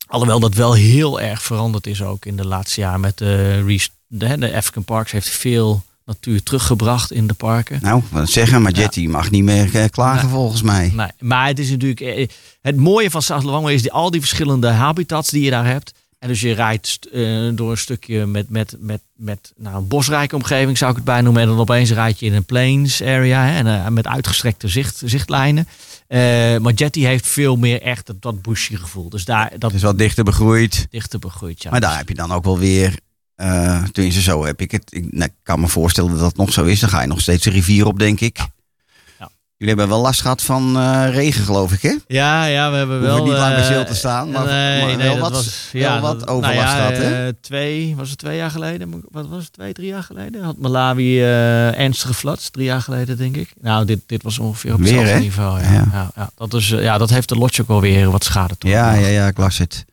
[0.07, 4.39] Alhoewel dat wel heel erg veranderd is ook in de laatste jaren met de, de,
[4.39, 7.79] de African Parks heeft veel natuur teruggebracht in de parken.
[7.83, 10.35] nou, wat zeggen, maar Jetty mag niet meer eh, klagen Nee.
[10.35, 10.93] volgens mij.
[10.95, 12.01] Nee, maar het is natuurlijk.
[12.01, 12.29] eh,
[12.63, 15.93] Het mooie van Luangwa is die, al die verschillende habitats die je daar hebt.
[16.19, 20.35] En dus je rijdt eh, door een stukje met, met, met, met nou, een bosrijke
[20.37, 21.43] omgeving, zou ik het bij noemen.
[21.43, 25.69] En dan opeens rijd je in een plains area hè, en, met uitgestrekte zicht, zichtlijnen.
[26.07, 26.19] Eh,
[26.59, 29.09] maar Jetty heeft veel meer echt dat, dat bushy gevoel.
[29.09, 30.87] Dus daar dat Het is wat dichter begroeid.
[30.91, 31.63] dichter begroeid.
[31.63, 31.71] Ja.
[31.71, 32.99] Maar daar heb je dan ook wel weer.
[33.37, 34.85] Eh tenminste, zo heb ik het.
[34.89, 36.81] Ik nou, ik kan me voorstellen dat dat nog zo is.
[36.81, 38.37] Dan ga je nog steeds de rivier op, denk ik.
[39.19, 39.31] Ja.
[39.57, 41.95] Jullie hebben wel last gehad van eh, regen, geloof ik, hè?
[42.07, 43.25] Ja, ja, we hebben Hoeven wel...
[43.25, 45.83] niet lang bij eh, stil te staan, maar- nee, maar nee, wel wat- was, wel
[45.83, 47.27] ja, wat dat- overlast nou gehad, hè?
[47.27, 49.03] eh, twee, was het twee jaar geleden?
[49.11, 50.43] Wat was het, twee, drie jaar geleden?
[50.43, 53.53] Had Malawi eh, ernstige floods, drie jaar geleden denk ik.
[53.61, 55.61] Nou, dit, dit was ongeveer op hetzelfde niveau.
[55.61, 55.71] Ja.
[55.73, 55.87] Ja.
[55.93, 56.11] Ja.
[56.17, 58.71] Ja, dat is, eh, ja, dat heeft de lotje ook alweer wat schade toe.
[58.71, 59.85] Ja, ja, ja, ik las het.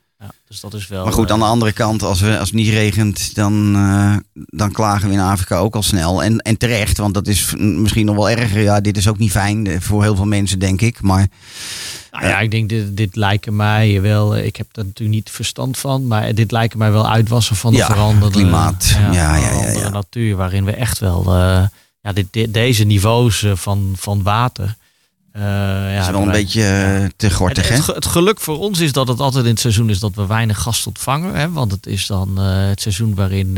[0.52, 1.04] Dus dat is wel...
[1.04, 4.16] Maar goed, eh, aan de andere kant, als, we, als het niet regent, dan, eh,
[4.34, 6.24] dan klagen we in Afrika ook al snel.
[6.24, 8.62] En, en terecht, want dat is misschien nog wel erger.
[8.62, 11.02] Ja, dit is ook niet fijn eh, voor heel veel mensen, denk ik.
[11.02, 11.28] Maar
[12.12, 14.38] Nou ja, ik denk dit, dit lijken mij wel.
[14.38, 17.78] Ik heb er natuurlijk niet verstand van, maar dit lijken mij wel uitwassen van de
[17.78, 18.96] Ja, veranderde klimaat.
[19.00, 19.90] Ja, ja, ja, veranderde ja.
[19.90, 21.36] natuur, waarin we echt wel
[22.02, 24.76] ja, dit, dit- deze niveaus van, van water.
[25.32, 27.76] Eh, ja, is wel een wij- beetje eh, te gortig, hè?
[27.76, 30.16] het, ge- het geluk voor ons is dat het altijd in het seizoen is dat
[30.16, 31.36] we weinig gast ontvangen.
[31.36, 33.58] Hè, want het is dan eh, het seizoen waarin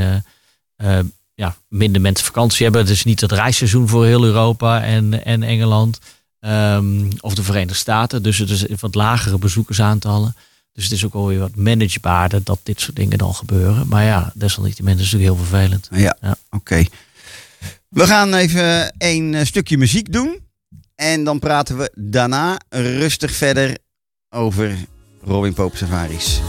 [1.35, 2.81] ja, minder mensen vakantie hebben.
[2.81, 5.99] Het is niet het reisseizoen voor heel Europa en, en Engeland.
[6.39, 8.23] ehm, of de Verenigde Staten.
[8.23, 10.35] Dus het is wat lagere bezoekersaantallen.
[10.73, 13.87] Dus het is ook alweer wat managebaarder dat dit soort dingen dan gebeuren.
[13.87, 15.87] Maar ja, desalniettemin is het natuurlijk heel vervelend.
[15.91, 16.35] Ja, Ja.
[16.49, 16.83] oké.
[17.87, 20.39] We gaan even een stukje muziek doen.
[21.03, 23.77] En dan praten we daarna rustig verder
[24.29, 24.75] over
[25.21, 26.41] Robin Pope Safaris.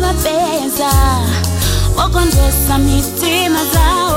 [0.00, 0.90] Mapenza
[1.96, 4.09] wakondesa mitima zao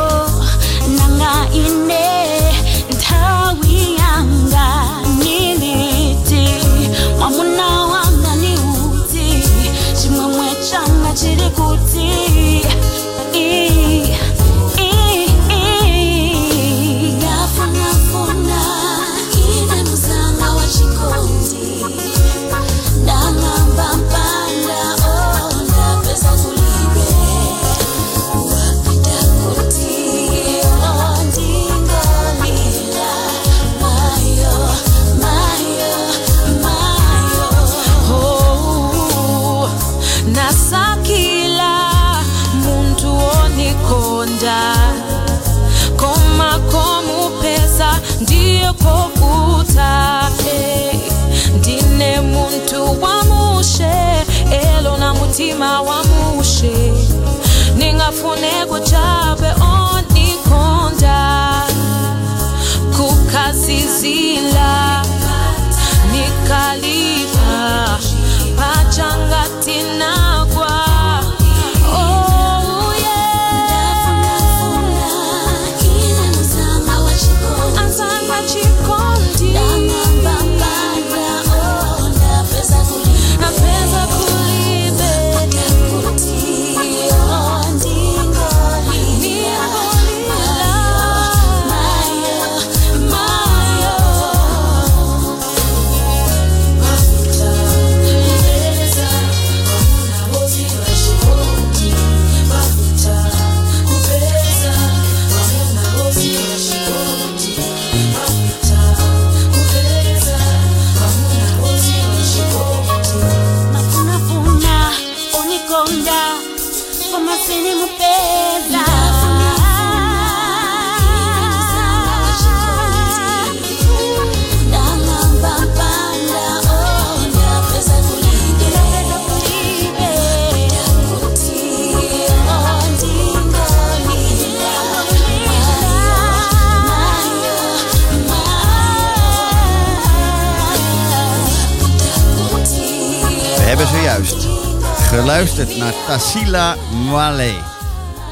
[145.33, 147.53] geluisterd naar Tassila Mwale.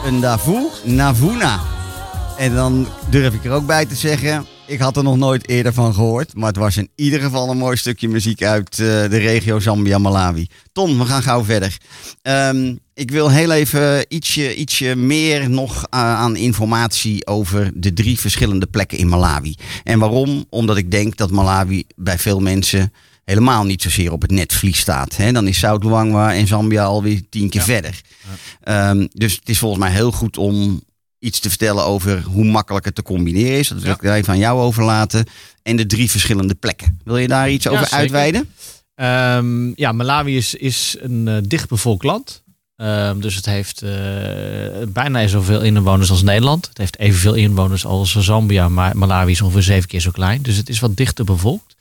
[0.06, 1.60] Een Davu Navuna.
[2.38, 5.74] En dan durf ik er ook bij te zeggen, ik had er nog nooit eerder
[5.74, 6.36] van gehoord.
[6.36, 10.48] Maar het was in ieder geval een mooi stukje muziek uit eh, de regio Zambia-Malawi.
[10.72, 11.78] Ton, we gaan gauw verder.
[12.22, 18.20] Ehm, ik wil heel even ietsje, ietsje meer nog eh, aan informatie over de drie
[18.20, 19.56] verschillende plekken in Malawi.
[19.84, 20.46] En waarom?
[20.50, 25.16] Omdat ik denk dat Malawi bij veel mensen helemaal niet zozeer op het netvlies staat.
[25.16, 25.32] Hè?
[25.32, 28.02] Dan is South Luangwa en Zambia alweer tien keer verder.
[28.64, 30.82] Ehm, dus het is volgens mij heel goed om
[31.20, 33.68] iets te vertellen over hoe makkelijk het te combineren is.
[33.68, 35.26] Dat wil ik even aan jou overlaten.
[35.64, 37.00] En de drie verschillende plekken.
[37.04, 37.98] Wil je daar iets over zeker.
[37.98, 38.50] uitweiden?
[38.96, 42.44] Ehm, ja, Malawi is, is een eh, dichtbevolkt land.
[42.76, 43.92] Ehm, dus het heeft eh,
[44.88, 46.68] bijna zoveel inwoners als Nederland.
[46.68, 50.42] Het heeft evenveel inwoners als Zambia, maar Malawi is ongeveer zeven keer zo klein.
[50.42, 51.76] Dus het is wat dichter bevolkt.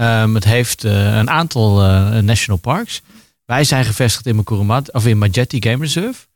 [0.00, 3.02] Ehm, het heeft eh, een aantal eh, national parks.
[3.44, 6.26] Wij zijn gevestigd in Makurumat, of in Majeti Game Reserve.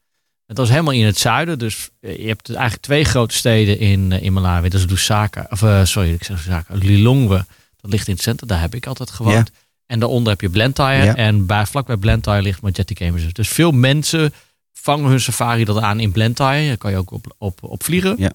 [0.46, 4.12] Het was helemaal in het zuiden, dus eh, je hebt eigenlijk twee grote steden in,
[4.12, 4.68] in Malawi.
[4.68, 7.46] Dat is Lusaka, of sorry, ik zeg Lusaka, Lilongwe.
[7.80, 9.50] Dat ligt in het centrum, daar heb ik altijd gewoond.
[9.86, 11.12] En daaronder heb je Blantyre.
[11.12, 13.32] En bij, vlakbij Blantyre ligt Majestic Game Reserve.
[13.32, 14.34] Dus veel mensen
[14.72, 16.66] vangen hun safari dat aan in Blantyre.
[16.66, 18.14] Daar kan je ook op, op, op vliegen.
[18.18, 18.32] Ja.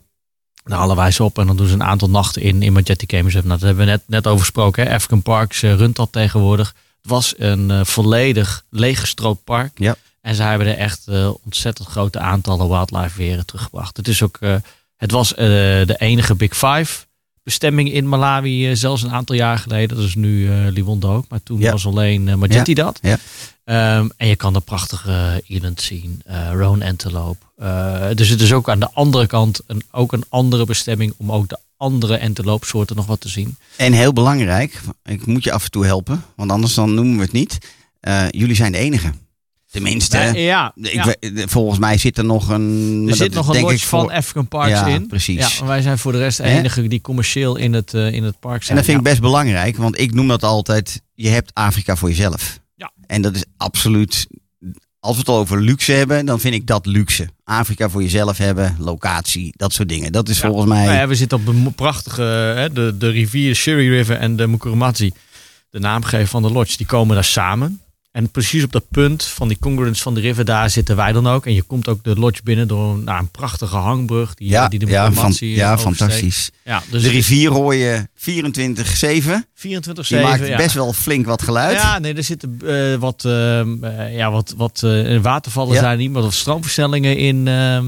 [0.69, 3.11] Daar halen wij ze op en dan doen ze een aantal nachten in, in Majestic
[3.11, 3.47] Game Reserve.
[3.47, 4.85] Nou, dat hebben we net, net over gesproken.
[4.85, 4.93] Hè?
[4.93, 6.73] African Parks eh, runt dat tegenwoordig.
[7.01, 9.71] Het was een eh, volledig leeggestroopt park.
[9.75, 9.95] Ja.
[10.21, 13.97] En ze hebben er echt eh, ontzettend grote aantallen wildlife weer teruggebracht.
[13.97, 14.39] Het, is ook,
[14.95, 17.05] het was de enige Big Five
[17.43, 19.97] bestemming in Malawi, zelfs een aantal jaar geleden.
[19.97, 21.71] Dat is nu Liwonde ook, maar toen Ja.
[21.71, 22.99] was alleen uh, Majetti dat.
[23.01, 23.17] Ja.
[23.69, 27.45] Ehm, en je kan de prachtige eland zien, eh roan antelope.
[27.57, 31.31] Eh, dus het is ook aan de andere kant een, ook een andere bestemming om
[31.31, 33.57] ook de andere anteloopsoorten nog wat te zien.
[33.75, 37.21] En heel belangrijk, ik moet je af en toe helpen, want anders dan noemen we
[37.21, 37.57] het niet.
[37.99, 39.11] Eh, jullie zijn de enige.
[39.71, 41.05] Tenminste, Wij- ja, ik ja.
[41.05, 43.05] we- volgens mij zit er nog een...
[43.09, 45.07] Er zit nog een lodge van African Parks Ja, in.
[45.07, 45.57] precies.
[45.57, 48.63] Ja, wij zijn voor de rest de enige die commercieel in het, in het park
[48.63, 48.69] zijn.
[48.69, 52.09] En dat vind ik best belangrijk, want ik noem dat altijd, je hebt Afrika voor
[52.09, 52.59] jezelf.
[53.09, 54.27] En dat is absoluut,
[54.99, 57.29] als we het al over luxe hebben, dan vind ik dat luxe.
[57.43, 60.11] Afrika voor jezelf hebben, locatie, dat soort dingen.
[60.11, 60.47] Dat is Ja.
[60.47, 60.85] volgens mij...
[60.85, 64.47] Nou ja, we zitten op mo- prachtige, hè, de, de rivier Shuri River en de
[64.47, 65.11] Mukurumati,
[65.69, 67.81] de naamgever van de lodge, die komen daar samen.
[68.19, 71.27] En precies op dat punt van die congruence van de river, daar zitten wij dan
[71.27, 71.45] ook.
[71.45, 74.79] En je komt ook de lodge binnen door nou, een prachtige hangbrug die, ja, die
[74.79, 75.97] de ja, van, ja oversteekt.
[75.97, 76.51] fantastisch.
[76.63, 79.47] Ja, dus de rivier hoor je 24-7.
[79.55, 81.75] 24 Die maakt best wel flink wat geluid.
[81.81, 85.79] Ja, nee, er zitten eh, wat, eh, ja, wat, wat eh, watervallen Ja.
[85.79, 87.85] zijn niet, maar wat stroomversnellingen in ehm,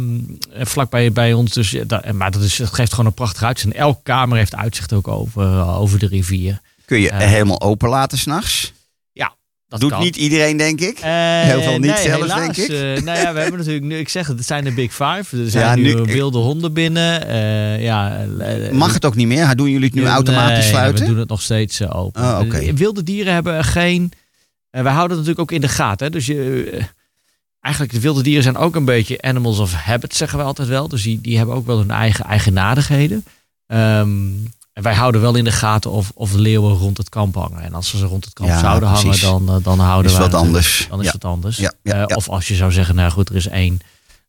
[0.53, 1.51] eh, vlakbij bij ons.
[1.53, 3.73] Dus, dat, maar dat, is, dat geeft gewoon een prachtig uitzicht.
[3.73, 6.61] En elke kamer heeft uitzicht ook over, eh, over de rivier.
[6.85, 7.27] Kun je Eh.
[7.27, 8.71] helemaal open laten s'nachts.
[9.71, 10.01] Dat Doet kan.
[10.01, 10.99] niet iedereen, denk ik.
[10.99, 12.69] Eh, Heel veel niet nee, zelfs, helaas, denk ik.
[12.75, 15.37] eh, nou ja, we hebben natuurlijk nu, ik zeg het, het zijn de Big Five.
[15.37, 17.27] Er zijn Ja, nu, nu- wilde honden binnen.
[17.27, 18.25] eh, ja,
[18.71, 19.55] Mag het ook niet meer?
[19.55, 21.03] Doen jullie het nu Nee, automatisch sluiten?
[21.05, 22.21] we doen het nog steeds open.
[22.21, 22.41] Oh,
[22.75, 24.11] Wilde dieren hebben geen...
[24.69, 26.05] eh, wij houden het natuurlijk ook in de gaten.
[26.05, 26.11] Hè?
[26.11, 26.79] Dus je,
[27.59, 30.87] eigenlijk, de wilde dieren zijn ook een beetje animals of habit, zeggen we altijd wel.
[30.87, 33.25] Dus die, die hebben ook wel hun eigen eigenaardigheden.
[33.67, 34.09] Ehm,
[34.73, 37.61] en wij houden wel in de gaten of, of de leeuwen rond het kamp hangen.
[37.61, 39.23] En als ze ze rond het kamp Ja, zouden precies.
[39.23, 40.87] hangen, dan, eh, dan houden Is wij wat natuurlijk- anders.
[40.89, 41.11] Dan is Ja.
[41.11, 41.57] het anders.
[41.57, 42.05] Ja, Eh, ja.
[42.15, 43.79] Of als je zou zeggen, nou goed, er is één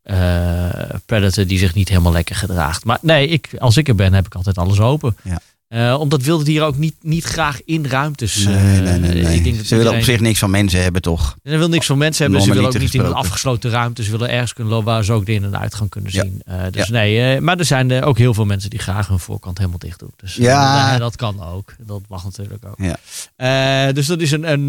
[0.03, 0.69] eh,
[1.07, 2.85] predator die zich niet helemaal lekker gedraagt.
[2.85, 5.17] Maar nee, ik, als ik er ben, heb ik altijd alles open.
[5.23, 5.41] Ja.
[5.73, 8.45] Eh, omdat wilde dieren ook niet, niet graag in ruimtes.
[8.45, 9.37] Nee, eh, nee, nee, nee.
[9.37, 11.37] Ik denk dat Ze willen op zich niks van mensen hebben, toch?
[11.45, 12.43] ze wil niks van mensen hebben.
[12.43, 14.03] Ze willen ook niet in een afgesloten ruimte.
[14.05, 16.23] Ze willen ergens kunnen lopen waar ze ook de in- en uitgang kunnen Ja.
[16.23, 16.43] zien.
[16.45, 19.79] Eh, dus nee, maar er zijn ook heel veel mensen die graag hun voorkant helemaal
[19.79, 20.13] dicht doen.
[20.17, 20.99] Dus Ja.
[20.99, 21.75] dat kan ook.
[21.79, 22.79] Dat mag natuurlijk ook.
[23.37, 23.93] Ja.
[23.93, 24.69] Dus dat is een, een,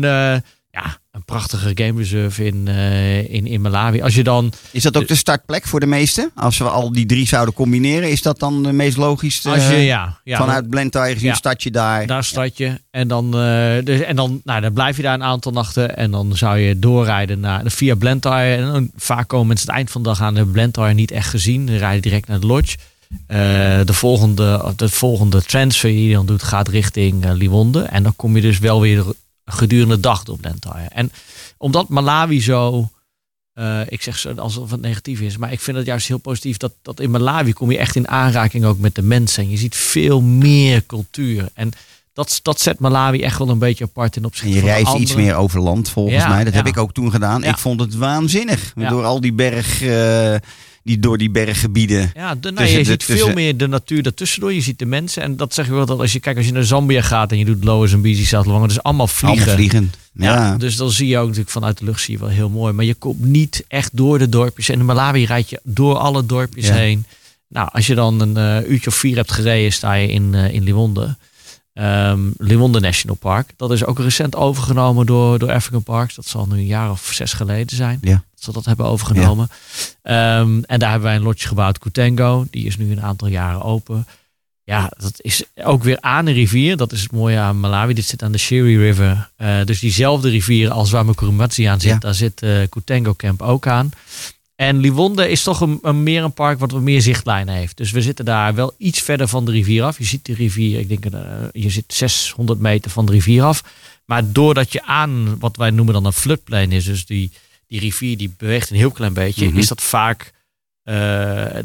[0.71, 0.97] ja,
[1.27, 4.01] een prachtige game reserve in, eh, in, in Malawi.
[4.01, 6.31] Als je dan, Is dat ook de startplek voor de meesten?
[6.35, 9.45] Als we al die drie zouden combineren, is dat dan de meest logisch?
[9.45, 11.35] als je eh, ja, ja vanuit Blantyre gezien Ja.
[11.35, 12.07] stad je daar.
[12.07, 12.81] Daar start je.
[12.91, 15.97] En dan, eh, dus, en dan, nou, dan blijf je daar een aantal nachten.
[15.97, 18.55] En dan zou je doorrijden naar, via Blantyre.
[18.55, 21.65] En vaak komen mensen het eind van de dag aan de Blantyre niet echt gezien.
[21.65, 22.77] Dan rijden direct naar de lodge.
[23.27, 23.37] Eh,
[23.85, 27.81] de, volgende, de volgende transfer die je dan doet gaat richting eh, Liwonde.
[27.81, 29.03] En dan kom je dus wel weer
[29.45, 30.87] gedurende de dag door Blantyre.
[30.89, 31.11] En
[31.57, 32.89] omdat Malawi zo...
[33.53, 36.57] eh, ik zeg zo alsof het negatief is, maar ik vind het juist heel positief
[36.57, 39.43] dat, dat in Malawi kom je echt in aanraking ook met de mensen.
[39.43, 41.49] En je ziet veel meer cultuur.
[41.53, 41.71] En
[42.13, 44.93] dat, dat zet Malawi echt wel een beetje apart ten opzichte En je van reist
[44.93, 46.43] iets meer over land, volgens Ja, mij.
[46.43, 47.41] Dat heb ik ook toen gedaan.
[47.41, 47.49] Ja.
[47.49, 48.73] Ik vond het waanzinnig.
[48.75, 50.35] Door al die berg, eh,
[50.83, 52.11] die, door die berggebieden.
[52.13, 54.53] Ja, de, nou, je de- ziet veel meer de natuur daartussendoor.
[54.53, 55.23] Je ziet de mensen.
[55.23, 57.37] En dat zeg ik wel dat als je kijkt, als je naar Zambia gaat en
[57.37, 59.37] je doet Lower Zambezi, Zuid-Longa, dat is allemaal vliegen.
[59.39, 59.91] Allemaal vliegen.
[60.13, 60.33] Ja.
[60.33, 60.57] Ja.
[60.57, 62.73] dus dan zie je ook natuurlijk vanuit de lucht zie je wel heel mooi.
[62.73, 64.69] Maar je komt niet echt door de dorpjes.
[64.69, 66.73] En in Malawi rijd je door alle dorpjes Ja.
[66.73, 67.05] heen.
[67.49, 70.53] Nou, als je dan een eh, uurtje of vier hebt gereden, sta je in, eh
[70.53, 71.15] in Liwonde.
[71.73, 73.53] Ehm Liwonde National Park.
[73.57, 76.15] Dat is ook recent overgenomen door, door African Parks.
[76.15, 77.99] Dat zal nu een jaar of zes geleden zijn.
[78.01, 78.23] Ja.
[78.31, 79.49] Dat ze dat hebben overgenomen.
[80.01, 82.45] Ehm, en daar hebben wij een lodge gebouwd, Kutengo.
[82.49, 84.07] Die is nu een aantal jaren open.
[84.65, 86.77] Ja, dat is ook weer aan de rivier.
[86.77, 87.93] Dat is het mooie aan Malawi.
[87.93, 89.29] Dit zit aan de Shiri River.
[89.35, 91.91] Eh, dus diezelfde rivier als waar Mukurumati aan zit.
[91.91, 91.97] Ja.
[91.97, 93.89] Daar zit eh Kutengo Camp ook aan.
[94.55, 97.77] En Liwonde is toch een, een meer een park wat wat meer zichtlijnen heeft.
[97.77, 99.97] Dus we zitten daar wel iets verder van de rivier af.
[99.97, 103.63] Je ziet de rivier, ik denk, eh, je zit 600 meter van de rivier af.
[104.05, 107.31] Maar doordat je aan wat wij noemen dan een floodplain is, dus die,
[107.67, 109.57] die rivier die beweegt een heel klein beetje, Mhm.
[109.57, 110.31] is dat vaak
[110.83, 110.93] eh,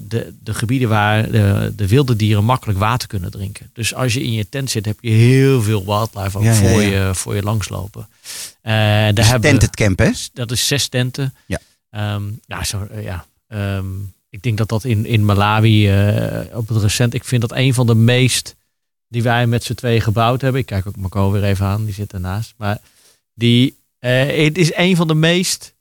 [0.00, 3.70] de, de gebieden waar de, de wilde dieren makkelijk water kunnen drinken.
[3.72, 6.82] Dus als je in je tent zit, heb je heel veel wildlife ook Ja, voor,
[6.82, 7.06] ja.
[7.06, 8.08] Je, voor je langslopen.
[8.62, 10.10] Eh daar Dus hebben camp, hè?
[10.32, 11.34] dat is zes tenten.
[11.46, 11.58] Ja.
[11.90, 13.26] Ehm, ja, zo, eh, ja.
[13.48, 13.86] Ehm,
[14.30, 17.74] ik denk dat dat in, in Malawi eh, op het recent, ik vind dat een
[17.74, 18.56] van de meest
[19.08, 20.60] die wij met z'n tweeën gebouwd hebben.
[20.60, 22.54] Ik kijk ook Marco weer even aan, die zit ernaast.
[22.56, 22.78] Maar
[23.34, 25.74] die, eh, het is een van de meest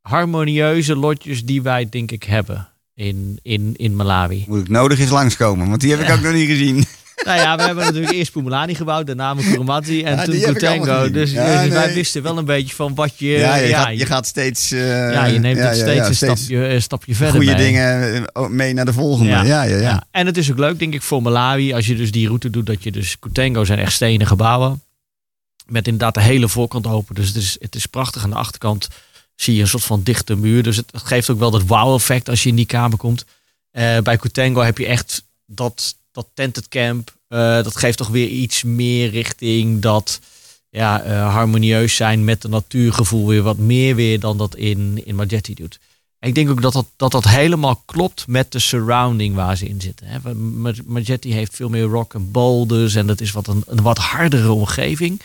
[0.00, 4.44] harmonieuze lotjes die wij denk ik hebben in, in, in Malawi.
[4.48, 6.14] Moet ik nodig eens langskomen, want die heb ik Ja.
[6.14, 6.84] ook nog niet gezien.
[7.24, 11.10] Nou ja, we hebben natuurlijk eerst Pumalani gebouwd, daarna Kurumati en Ja, toen Kutengo.
[11.10, 13.28] Dus, Ja, dus wij wisten wel een beetje van wat je...
[13.28, 14.72] ja, je, gaat, je gaat steeds...
[14.72, 18.46] eh, ja, je neemt het steeds een steeds stapje, een stapje verder Goede dingen eh,
[18.46, 19.30] mee naar de volgende.
[19.30, 19.78] Ja, ja, ja.
[19.78, 20.04] Ja.
[20.10, 21.74] En het is ook leuk, denk ik, voor Malawi.
[21.74, 24.82] Als je dus die route doet, dat je dus Kutengo zijn echt stenen gebouwen.
[25.66, 27.14] Met inderdaad de hele voorkant open.
[27.14, 28.22] Dus het is, het is prachtig.
[28.22, 28.88] Aan de achterkant
[29.34, 30.62] zie je een soort van dichte muur.
[30.62, 33.24] Dus het, geeft ook wel dat wow-effect als je in die kamer komt.
[33.70, 37.14] Eh, bij Kutengo heb je echt dat, dat tented camp.
[37.28, 40.20] Eh, dat geeft toch weer iets meer richting dat
[40.70, 43.26] ja, eh, harmonieus zijn met het natuurgevoel.
[43.26, 45.78] Weer wat meer weer dan dat in, in Majetti doet.
[46.18, 49.68] En ik denk ook dat dat, dat dat helemaal klopt met de surrounding waar ze
[49.68, 50.06] in zitten.
[50.06, 50.34] Hè.
[50.84, 54.52] Majetti heeft veel meer rock en boulders en dat is wat een, een wat hardere
[54.52, 55.20] omgeving.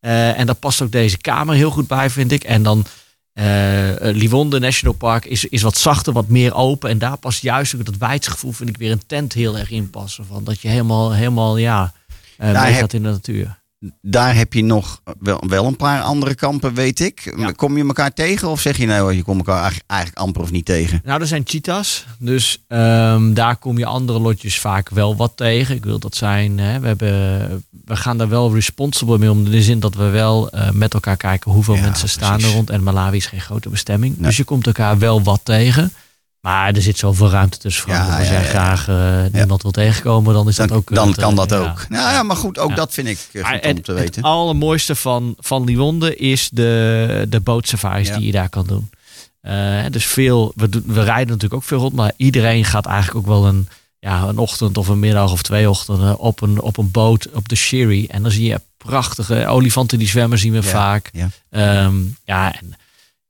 [0.00, 2.44] Eh, en daar past ook deze kamer heel goed bij, vind ik.
[2.44, 2.84] En dan
[3.32, 6.90] eh eh, Liwonde National Park is, is wat zachter, wat meer open.
[6.90, 9.90] En daar past juist ook dat wijdsgevoel, vind ik, weer een tent heel erg in
[9.90, 10.26] passen.
[10.26, 11.92] Van dat je helemaal, helemaal ja,
[12.36, 13.58] Daar mee heb- gaat in de natuur.
[14.02, 17.34] Daar heb je nog wel, wel een paar andere kampen, weet ik.
[17.36, 17.52] Ja.
[17.52, 20.50] Kom je elkaar tegen of zeg je nou, je komt elkaar eigenlijk, eigenlijk amper of
[20.50, 21.00] niet tegen?
[21.04, 22.06] Nou, er zijn cheetahs.
[22.18, 25.74] Dus ehm, daar kom je andere lotjes vaak wel wat tegen.
[25.74, 26.58] Ik wil dat zijn.
[26.58, 29.44] Hè, we, hebben, we gaan daar wel responsible mee om.
[29.44, 32.52] In de zin dat we wel eh, met elkaar kijken hoeveel Ja, mensen staan er
[32.52, 32.70] rond.
[32.70, 34.16] En Malawi is geen grote bestemming.
[34.16, 34.26] Nee.
[34.26, 35.92] Dus je komt elkaar wel wat tegen.
[36.40, 37.82] Maar er zit zoveel ruimte tussen.
[37.82, 38.08] Frank.
[38.08, 38.48] Ja, als jij ja.
[38.48, 40.94] graag eh, niemand wil tegenkomen, dan is Dan, dat ook.
[40.94, 41.86] dan het, kan eh, dat ook.
[41.88, 44.00] Nou ja, maar goed, ook dat vind ik eh, Maar goed om het, te het
[44.00, 44.22] weten.
[44.22, 48.90] allermooiste van, van Liwonde is de, de bootsafaris die je daar kan doen.
[49.40, 53.16] Eh, dus veel, we, doen, we rijden natuurlijk ook veel rond, maar iedereen gaat eigenlijk
[53.18, 53.68] ook wel een,
[53.98, 57.48] ja, een ochtend of een middag of twee ochtenden op een, op een boot op
[57.48, 58.06] de Sherry.
[58.10, 61.10] En dan zie je prachtige olifanten die zwemmen, zien we vaak.
[61.12, 61.28] ja.
[61.50, 62.74] Ehm, ja, en,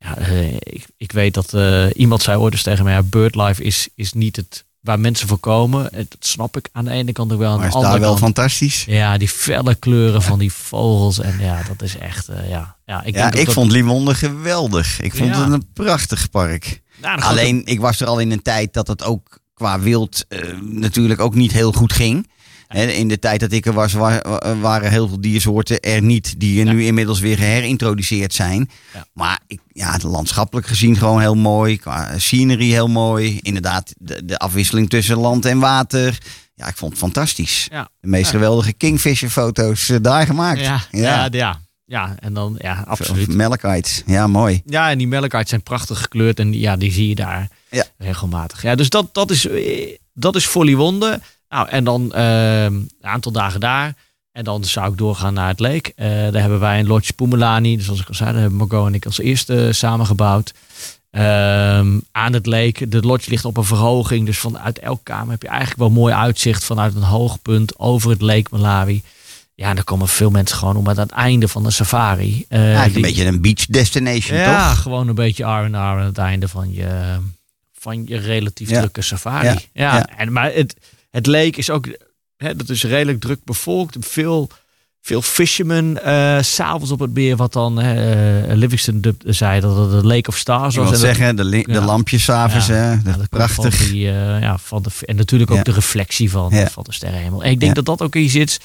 [0.04, 3.62] ja eh, ik, ik weet dat eh, iemand zei ooit eens tegen mij, ja, birdlife
[3.62, 5.92] is, is niet het waar mensen voor komen.
[5.92, 7.50] En Dat snap ik aan de ene kant ook wel.
[7.50, 8.22] Aan Maar de is andere daar wel kant.
[8.24, 8.84] fantastisch.
[8.84, 11.20] Ja, die felle kleuren van die vogels.
[11.20, 12.76] En ja, dat is echt, eh, ja.
[12.86, 15.00] Ja, ik, Ja, denk dat ik dat- vond Limonde geweldig.
[15.00, 16.80] Ik vond het een prachtig park.
[17.00, 20.40] Nou, Alleen, ik was er al in een tijd dat het ook qua wild eh,
[20.60, 22.30] natuurlijk ook niet heel goed ging.
[22.74, 26.34] In de tijd dat ik er was, wa- wa- waren heel veel diersoorten er niet.
[26.40, 28.70] Die er nu inmiddels weer geherintroduceerd zijn.
[28.94, 29.06] Ja.
[29.12, 31.76] Maar ik, ja, het landschappelijk gezien gewoon heel mooi.
[31.78, 33.38] Qua scenery heel mooi.
[33.42, 36.18] Inderdaad, de, de afwisseling tussen land en water.
[36.54, 37.66] Ja, ik vond het fantastisch.
[37.70, 37.88] Ja.
[38.00, 38.30] De meest Ja.
[38.38, 40.60] geweldige Kingfisher foto's eh, daar gemaakt.
[40.60, 41.28] ja, ja.
[41.30, 43.34] Ja, ja, en dan, ja, absoluut.
[43.34, 44.02] Melkites.
[44.06, 44.62] Ja, mooi.
[44.66, 47.84] Ja, en die melkaards zijn prachtig gekleurd en ja, die zie je daar Ja.
[47.98, 48.62] regelmatig.
[48.62, 51.22] Ja, dus dat, dat is, eh, dat is Follywonden.
[51.50, 53.94] Nou, en dan eh, een aantal dagen daar.
[54.32, 55.92] En dan zou ik doorgaan naar het leek.
[55.96, 57.76] Eh, daar hebben wij een lodge Pumelani.
[57.76, 60.52] Dus zoals ik al zei, daar hebben Margot en ik als eerste samengebouwd.
[61.10, 62.90] Ehm, aan het leek.
[62.90, 64.26] De lodge ligt op een verhoging.
[64.26, 68.22] Dus vanuit elke kamer heb je eigenlijk wel mooi uitzicht vanuit een hoogpunt over het
[68.22, 69.02] leek Malawi.
[69.54, 72.44] Ja, en daar komen veel mensen gewoon om aan het einde van de safari.
[72.48, 74.82] Eh, Eigenlijk die- een beetje een beach destination, ja, toch?
[74.82, 77.16] gewoon een beetje R&R aan het einde van je,
[77.78, 78.78] van je relatief Ja.
[78.78, 79.46] drukke safari.
[79.46, 79.52] Ja.
[79.72, 80.06] Ja, Ja.
[80.16, 80.76] En, maar het,
[81.10, 81.86] het leek is ook,
[82.36, 83.96] hè, dat is redelijk druk bevolkt.
[84.00, 84.48] Veel,
[85.02, 85.96] veel fishermen,
[86.44, 90.36] s s'avonds op het meer, wat dan eh, Livingston zei dat het de Lake of
[90.36, 90.90] Stars Ik was.
[90.90, 92.72] wil En dat- zeggen, de, de lampjes s'avonds, Ja.
[92.74, 93.74] hè, ja, prachtig.
[93.76, 97.42] Van die, eh, ja, van de, en natuurlijk ook de reflectie van, van de sterrenhemel.
[97.44, 98.58] En ik denk dat dat ook iets is.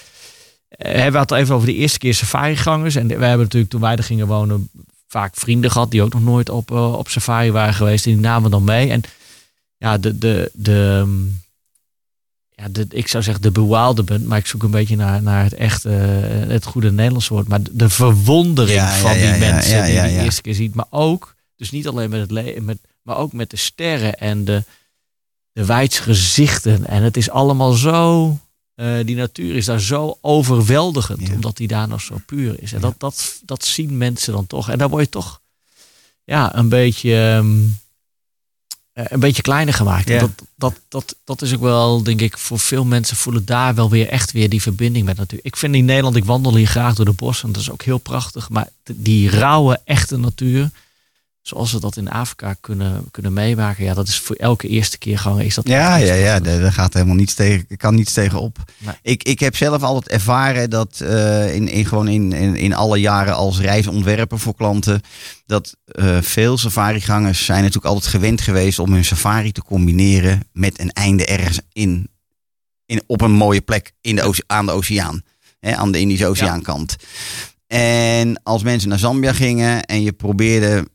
[0.69, 2.95] Eh, we hadden het even over de eerste keer safari-gangers.
[2.95, 4.69] En we hebben natuurlijk toen wij er gingen wonen
[5.07, 8.03] vaak vrienden gehad die ook nog nooit op, op safari waren geweest.
[8.03, 8.89] Die namen dan mee.
[8.89, 9.01] En
[9.77, 11.09] ja, de, de, de, ehm,
[12.55, 15.53] ja, de, ik zou zeggen de bewilderment, maar ik zoek een beetje naar, naar het
[15.53, 17.47] echte, eh, het goede Nederlands woord.
[17.47, 20.23] Maar de, de verwondering Ja, ja, van die ja, mensen ja, die ja, je de
[20.23, 20.75] eerste keer ziet.
[20.75, 24.45] Maar ook, dus niet alleen met het le met, maar ook met de sterren en
[24.45, 24.63] de,
[25.51, 26.87] de wijdse gezichten.
[26.87, 28.37] En het is allemaal zo,
[28.75, 32.73] eh, die natuur is daar zo overweldigend, omdat die daar nog zo puur is.
[32.73, 34.69] En dat, dat, dat zien mensen dan toch.
[34.69, 35.41] En daar word je toch
[36.23, 37.69] ja, een beetje, ehm, eh,
[38.95, 40.07] een beetje kleiner gemaakt.
[40.07, 43.89] Dat, dat, dat, dat is ook wel, denk ik, voor veel mensen voelen daar wel
[43.89, 45.39] weer echt weer die verbinding met natuur.
[45.41, 47.51] Ik vind in Nederland, ik wandel hier graag door de bossen.
[47.51, 48.49] Dat is ook heel prachtig.
[48.49, 50.69] Maar die rauwe, echte natuur,
[51.47, 53.83] zoals we dat in Afrika kunnen, kunnen meemaken.
[53.83, 56.93] Ja, dat is voor elke eerste keer gewoon, is dat Ja, ja, ja, daar gaat
[56.93, 58.57] helemaal niets tegen, kan niets tegen op.
[58.77, 58.95] Nee.
[59.01, 62.99] Ik, ik heb zelf altijd ervaren dat eh, in, in, gewoon in, in, in alle
[62.99, 65.01] jaren als reisontwerper voor klanten,
[65.45, 70.79] dat eh, veel safarigangers zijn natuurlijk altijd gewend geweest om hun safari te combineren met
[70.79, 72.09] een einde ergens in,
[72.85, 75.21] in, op een mooie plek in de, aan de oceaan.
[75.59, 76.95] Hè, aan de Indische Oceaankant.
[77.67, 80.87] En als mensen naar Zambia gingen en je probeerde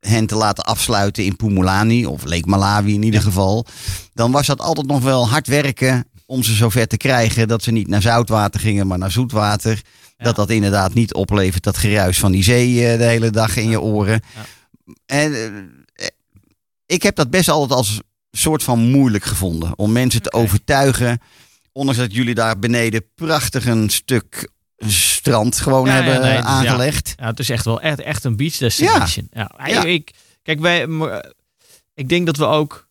[0.00, 3.66] hen te laten afsluiten in Pumulani of Lake Malawi in ieder geval,
[4.14, 7.70] dan was dat altijd nog wel hard werken om ze zover te krijgen dat ze
[7.70, 9.82] niet naar zoutwater gingen, maar naar zoetwater.
[10.16, 10.24] Ja.
[10.24, 13.68] Dat dat inderdaad niet oplevert dat geruis van die zee eh, de hele dag in
[13.68, 14.22] je oren.
[14.34, 14.44] Ja.
[15.06, 15.34] En
[15.94, 16.06] eh,
[16.86, 21.20] ik heb dat best altijd als soort van moeilijk gevonden om mensen te overtuigen.
[21.72, 24.50] Ondanks dat jullie daar beneden prachtig een stuk
[24.86, 27.14] strand gewoon Ja, ja, hebben nee, dus aangelegd.
[27.16, 29.28] Ja, het is echt wel echt, echt een beach destination.
[29.32, 29.84] Ja.
[29.84, 30.10] Ik,
[30.42, 31.32] kijk, wij, maar,
[31.94, 32.88] ik denk dat we ook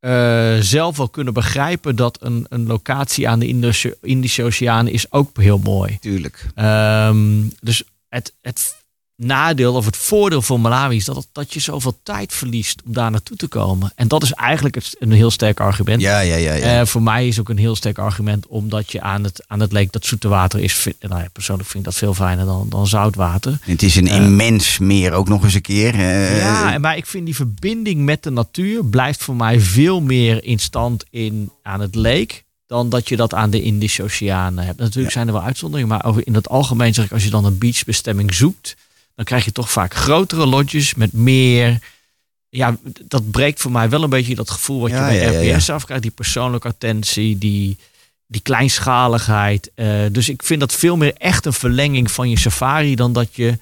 [0.00, 5.12] eh, zelf wel kunnen begrijpen dat een, een locatie aan de Indische, Indische Oceaan is
[5.12, 5.98] ook heel mooi.
[5.98, 6.46] Tuurlijk.
[6.54, 8.76] Ehm, dus het, het
[9.22, 13.10] nadeel of het voordeel voor Malawi is dat, dat je zoveel tijd verliest om daar
[13.10, 13.92] naartoe te komen.
[13.94, 16.00] En dat is eigenlijk een heel sterk argument.
[16.00, 16.52] Ja, ja, ja.
[16.52, 16.80] ja.
[16.80, 19.72] Eh, voor mij is ook een heel sterk argument, omdat je aan het, aan het
[19.72, 20.86] leek dat zoete water is.
[21.00, 23.58] Nou ja, persoonlijk vind ik dat veel fijner dan, dan zoutwater.
[23.60, 25.96] het is een eh, immens meer ook nog eens een keer.
[26.36, 30.58] ja, maar ik vind die verbinding met de natuur blijft voor mij veel meer in
[30.58, 32.44] stand in, aan het leek.
[32.66, 34.78] Dan dat je dat aan de Indische Oceaan hebt.
[34.78, 37.44] Natuurlijk zijn er wel uitzonderingen, maar over in het algemeen zeg ik, als je dan
[37.44, 38.76] een beachbestemming zoekt,
[39.20, 41.78] dan krijg je toch vaak grotere lodges met meer.
[42.48, 45.40] Ja, dat breekt voor mij wel een beetje dat gevoel wat Ja, je bij ja,
[45.40, 46.02] ja, RPS afkrijgt.
[46.02, 47.78] Die persoonlijke attentie, die,
[48.26, 49.70] die kleinschaligheid.
[49.74, 53.36] Eh, dus ik vind dat veel meer echt een verlenging van je safari dan dat
[53.36, 53.58] je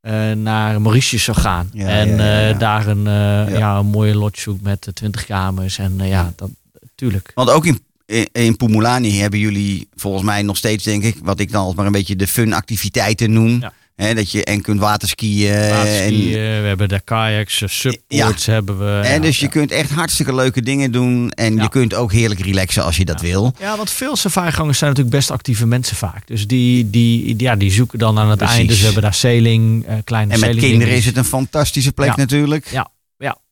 [0.00, 1.70] eh, naar Mauritius zou gaan.
[1.72, 2.58] Ja, en ja, ja, eh, ja.
[2.58, 3.48] daar een, Ja.
[3.48, 3.78] ja.
[3.78, 5.78] een mooie lodge zoekt met eh, 20 kamers.
[5.78, 6.50] En ja, dat,
[6.94, 7.32] tuurlijk.
[7.34, 11.40] Want ook in, in, in Pumulani hebben jullie volgens mij nog steeds, denk ik, wat
[11.40, 13.60] ik dan altijd maar een beetje de fun activiteiten noem.
[13.60, 13.72] Ja.
[13.96, 15.68] Hè, dat je en kunt waterskiën.
[15.68, 19.00] Waterskiën, En, we hebben de kayaks, eh, subboards hebben we.
[19.06, 19.50] en ja, dus je ja.
[19.50, 21.30] kunt echt hartstikke leuke dingen doen.
[21.30, 21.62] En Ja.
[21.62, 23.54] je kunt ook heerlijk relaxen als je dat wil.
[23.58, 26.26] Ja, want veel safarigangers zijn natuurlijk best actieve mensen vaak.
[26.26, 28.56] Dus die, die, ja, die zoeken dan aan het Precies.
[28.56, 28.68] einde.
[28.70, 32.08] Dus we hebben daar sailing, eh kleine En met kinderen is het een fantastische plek
[32.08, 32.14] Ja.
[32.16, 32.66] natuurlijk.
[32.70, 32.90] Ja, ja,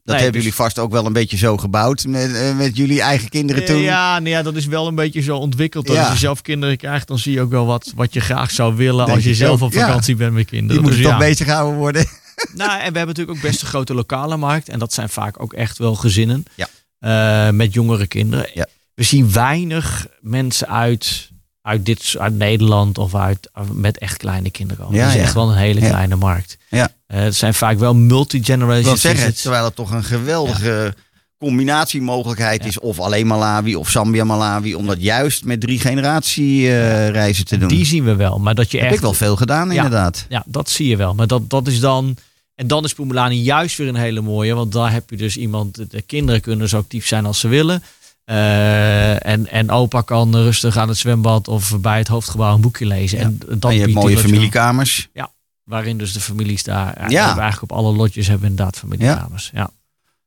[0.05, 2.77] Dat Nee, hebben dus- jullie vast ook wel een beetje zo gebouwd met, eh, met
[2.77, 3.81] jullie eigen kinderen toen.
[3.81, 5.87] Ja, nou ja, dat is wel een beetje zo ontwikkeld.
[5.87, 6.03] Dat Ja.
[6.03, 8.75] Als je zelf kinderen krijgt, dan zie je ook wel wat, wat je graag zou
[8.77, 9.87] willen Denk als je zelf ook, op ja.
[9.87, 10.73] vakantie bent met kinderen.
[10.73, 11.27] Die moeten Dus toch ja.
[11.27, 12.07] bezig gehouden worden.
[12.55, 14.69] Nou, en we hebben natuurlijk ook best een grote lokale markt.
[14.69, 16.69] En dat zijn vaak ook echt wel gezinnen Ja.
[16.99, 18.51] eh, met jongere kinderen.
[18.55, 18.67] Ja.
[18.95, 21.30] We zien weinig mensen uit,
[21.63, 24.99] uit, dit, uit Nederland of uit, met echt kleine kinderen komen.
[24.99, 25.25] Ja, dat is ja.
[25.25, 25.89] echt wel een hele Ja.
[25.89, 26.57] kleine markt.
[26.69, 26.89] Ja.
[27.07, 29.43] Eh, het zijn vaak wel multi-generation Ik wil zeggen, visits.
[29.43, 30.95] terwijl het toch een geweldige
[31.39, 32.79] combinatiemogelijkheid is.
[32.79, 34.75] Of alleen Malawi of Zambia Malawi.
[34.75, 37.69] Om dat juist met drie generatie eh, reizen te doen.
[37.69, 38.39] Die zien we wel.
[38.39, 40.27] Maar dat je heb echt ik wel veel gedaan inderdaad.
[40.29, 41.15] Ja, dat zie je wel.
[41.15, 42.17] Maar dat, dat is dan.
[42.55, 44.55] En dan is Pumelani juist weer een hele mooie.
[44.55, 45.91] Want daar heb je dus iemand.
[45.91, 47.83] De kinderen kunnen zo actief zijn als ze willen.
[48.31, 52.87] Eh, en, en opa kan rustig aan het zwembad of bij het hoofdgebouw een boekje
[52.87, 53.19] lezen.
[53.19, 53.25] Ja.
[53.25, 55.09] En, dat en je hebt mooie familiekamers.
[55.13, 55.33] wel,
[55.65, 56.95] Waarin dus de families daar.
[57.01, 57.09] Ja.
[57.09, 57.27] Ja.
[57.39, 59.51] Eigenlijk op alle lotjes hebben inderdaad familiekamers.
[59.55, 59.71] Ja.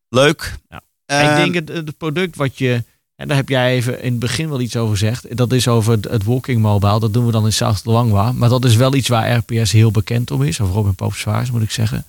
[0.10, 0.58] Leuk.
[0.70, 0.82] Ja.
[1.06, 2.84] Ehm, ik denk het, het product wat je.
[3.16, 5.38] En daar heb jij even in het begin wel iets over gezegd.
[5.38, 7.00] Dat is over het- walking mobile.
[7.00, 8.32] Dat doen we dan in South Luangwa.
[8.32, 10.60] Maar dat is wel iets waar RPS heel bekend om is.
[10.60, 12.06] Of Robin Pope Zwaars moet ik zeggen.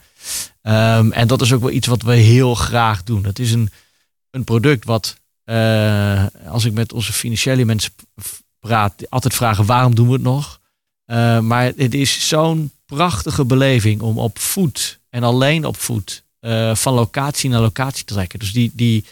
[0.63, 3.25] Ehm, en dat is ook wel iets wat we heel graag doen.
[3.25, 3.71] Het is een,
[4.31, 7.93] een product wat, eh, als ik met onze financiële mensen
[8.61, 10.61] praat, altijd vragen waarom doen we het nog?
[11.05, 16.75] Eh, maar het is zo'n prachtige beleving om op voet en alleen op voet eh,
[16.75, 18.39] van locatie naar locatie te trekken.
[18.39, 19.05] Dus die, die,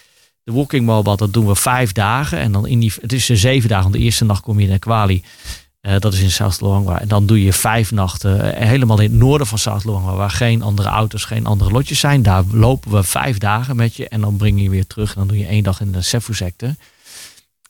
[0.43, 2.37] de walking mobile, dat doen we vijf dagen.
[2.37, 3.83] En dan in die, het is eh, zeven dagen.
[3.83, 5.23] want De eerste nacht kom je in Kwali.
[5.83, 6.99] Eh, dat is in South Luangwa.
[6.99, 10.13] En dan doe je vijf nachten eh, helemaal in het noorden van South Luangwa.
[10.15, 12.21] Waar geen andere auto's, geen andere lotjes zijn.
[12.23, 14.07] Daar lopen we vijf dagen met je.
[14.07, 15.09] En dan breng je je weer terug.
[15.09, 16.75] En dan doe je één dag in de Sefu-sector.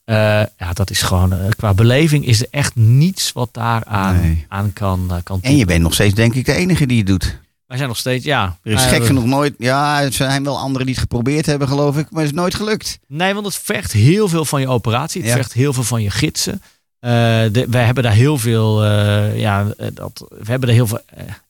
[0.05, 0.15] Eh,
[0.57, 4.45] ja, dat is gewoon, qua beleving is er echt niets wat daar aan, Nee.
[4.49, 7.39] aan kan, kan En je bent nog steeds denk ik de enige die het doet.
[7.67, 8.57] Wij zijn nog steeds, ja.
[8.63, 9.55] Er is gek genoeg nooit...
[9.57, 12.07] Ja, er zijn wel anderen die het geprobeerd hebben geloof ik.
[12.11, 12.99] Maar het is nooit gelukt.
[13.07, 15.21] Nee, want het vergt heel veel van je operatie.
[15.21, 15.35] Het Ja.
[15.35, 16.61] vergt heel veel van je gidsen.
[17.03, 17.09] Eh
[17.51, 21.01] de, wij hebben daar heel veel, eh, ja, eh, dat, we hebben daar heel veel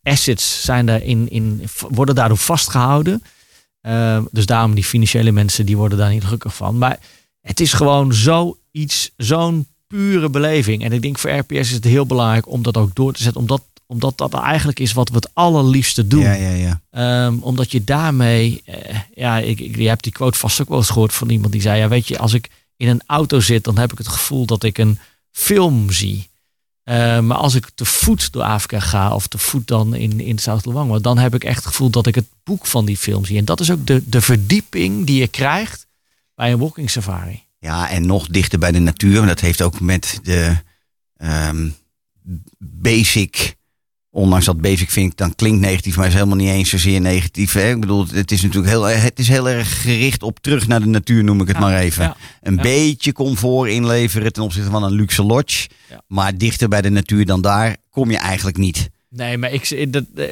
[0.04, 3.24] assets zijn daar in, in, worden daardoor vastgehouden.
[3.82, 6.78] Eh, dus daarom die financiële mensen, die worden daar niet gelukkig van.
[6.78, 6.99] Maar
[7.41, 10.84] het is gewoon zoiets, zo'n pure beleving.
[10.84, 13.41] En ik denk voor RPS is het heel belangrijk om dat ook door te zetten.
[13.41, 16.22] Omdat, omdat dat eigenlijk is wat we het allerliefste doen.
[16.22, 16.82] Ja, ja, ja.
[16.89, 18.64] Ehm, omdat je daarmee,
[19.16, 21.62] ja, ik, ik, je hebt die quote vast ook wel eens gehoord van iemand die
[21.62, 24.45] zei, ja, weet je, als ik in een auto zit, dan heb ik het gevoel
[24.45, 24.99] dat ik een
[25.34, 26.30] film zie.
[26.84, 30.38] Eh, maar als ik te voet door Afrika ga of te voet dan in, in
[30.38, 33.26] South Luangwa, dan heb ik echt het gevoel dat ik het boek van die film
[33.26, 33.38] zie.
[33.38, 35.88] En dat is ook de, de verdieping die je krijgt
[36.36, 37.44] bij een walking safari.
[37.60, 39.16] Ja, en nog dichter bij de natuur.
[39.16, 40.58] Want dat heeft ook met de
[41.18, 41.70] ehm,
[42.58, 43.56] basic.
[44.16, 47.53] Ondanks dat basic vind ik dan klinkt negatief, maar is helemaal niet eens zozeer negatief.
[47.53, 47.70] Hè?
[47.70, 50.88] Ik bedoel, het is natuurlijk heel, het is heel erg gericht op terug naar de
[50.88, 52.03] natuur, noem ik het Ja, maar even.
[52.03, 52.61] ja, een ja.
[52.61, 55.70] beetje comfort inleveren ten opzichte van een luxe lodge.
[56.07, 58.89] Maar dichter bij de natuur dan daar kom je eigenlijk niet.
[59.09, 60.28] Nee, maar ik, dat, eh,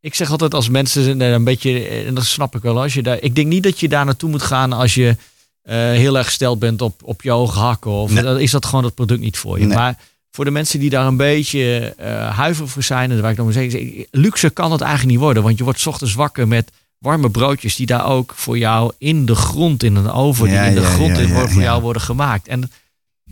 [0.00, 2.94] ik zeg altijd als mensen eh, een beetje, eh, en dat snap ik wel, als
[2.94, 5.16] je daar, ik denk niet dat je daar naartoe moet gaan als je
[5.62, 7.90] eh, heel erg gesteld bent op, op je hoge hakken.
[7.90, 8.22] Of Nee.
[8.22, 9.66] dan is dat gewoon het product niet voor je.
[9.66, 9.76] Nee.
[9.76, 9.98] Maar
[10.38, 13.44] voor de mensen die daar een beetje eh huiverig voor zijn, en waar ik dan
[13.44, 15.42] moet zeggen, luxe kan het eigenlijk niet worden.
[15.42, 19.34] Want je wordt ochtends wakker met warme broodjes die daar ook voor jou in de
[19.34, 22.48] grond, in een oven, Ja, die in de ja, grond in voor jou worden gemaakt.
[22.48, 22.70] En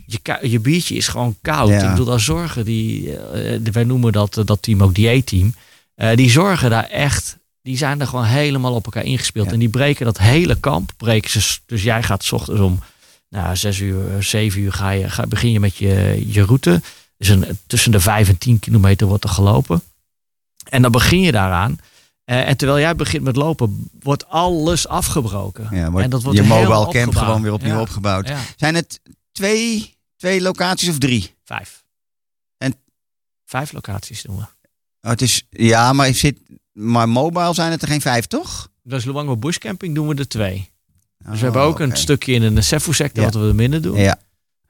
[0.05, 1.69] je, je biertje is gewoon koud.
[1.69, 5.53] Ik bedoel, daar zorgen die, eh, wij noemen dat, eh, dat team ook dieetteam.
[5.95, 9.51] Eh die zorgen daar echt, die zijn er gewoon helemaal op elkaar ingespeeld.
[9.51, 11.57] En die breken dat hele kamp, breken ze.
[11.65, 12.79] Dus jij gaat 's ochtends om
[13.29, 16.81] nou, zes uur, eh, zeven uur ga je, ga, begin je met je, je route.
[17.17, 19.81] Dus een, tussen de vijf en tien kilometer wordt er gelopen.
[20.69, 21.79] En dan begin je daaraan.
[22.23, 25.67] Eh, en terwijl jij begint met lopen, wordt alles afgebroken.
[25.71, 27.15] Ja, wordt en dat wordt je mobile camp opgebouwd.
[27.25, 27.81] gewoon weer opnieuw Ja.
[27.81, 28.27] opgebouwd.
[28.27, 28.99] Ja, Zijn het
[29.31, 31.35] twee, twee locaties of drie?
[31.43, 31.83] vijf.
[32.57, 32.75] En-
[33.45, 34.41] Vijf locaties doen we.
[35.01, 36.37] Oh, het is, ja, maar, zit,
[36.71, 38.69] maar mobile zijn het er geen vijf, toch?
[38.83, 40.71] Dus Luangwa Bushcamping doen we er twee.
[41.17, 43.29] Dus Oh, we hebben ook een stukje in de Sefu-sector Ja.
[43.29, 43.97] wat we minder doen.
[43.97, 44.17] Ja.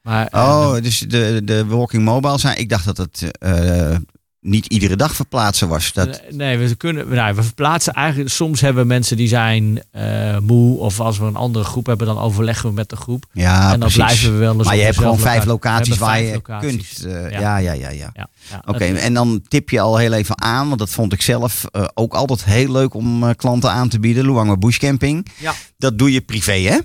[0.01, 2.57] Maar, Oh, dus de, de walking mobile zijn.
[2.57, 3.95] Ik dacht dat het eh,
[4.41, 5.93] niet iedere dag verplaatsen was.
[5.93, 7.09] Dat, Nee, we kunnen.
[7.09, 8.29] Nou, we verplaatsen eigenlijk.
[8.29, 10.79] Soms hebben mensen die zijn eh, moe.
[10.79, 13.25] Of als we een andere groep hebben, dan overleggen we met de groep.
[13.33, 13.95] ja, en dan precies.
[13.97, 15.89] blijven we wel eens maar je hebt gewoon vijf locatie.
[15.89, 16.93] locaties waar je locaties.
[17.01, 17.13] kunt.
[17.13, 17.39] eh, Ja.
[17.39, 17.89] ja, ja, ja.
[17.89, 18.11] ja.
[18.13, 21.21] Ja, ja, Oké, en dan tip je al heel even aan, want dat vond ik
[21.21, 24.25] zelf eh, ook altijd heel leuk om klanten aan te bieden.
[24.25, 25.27] Luangwa Bush Camping.
[25.39, 25.53] Ja.
[25.77, 26.77] Dat doe je privé, hè?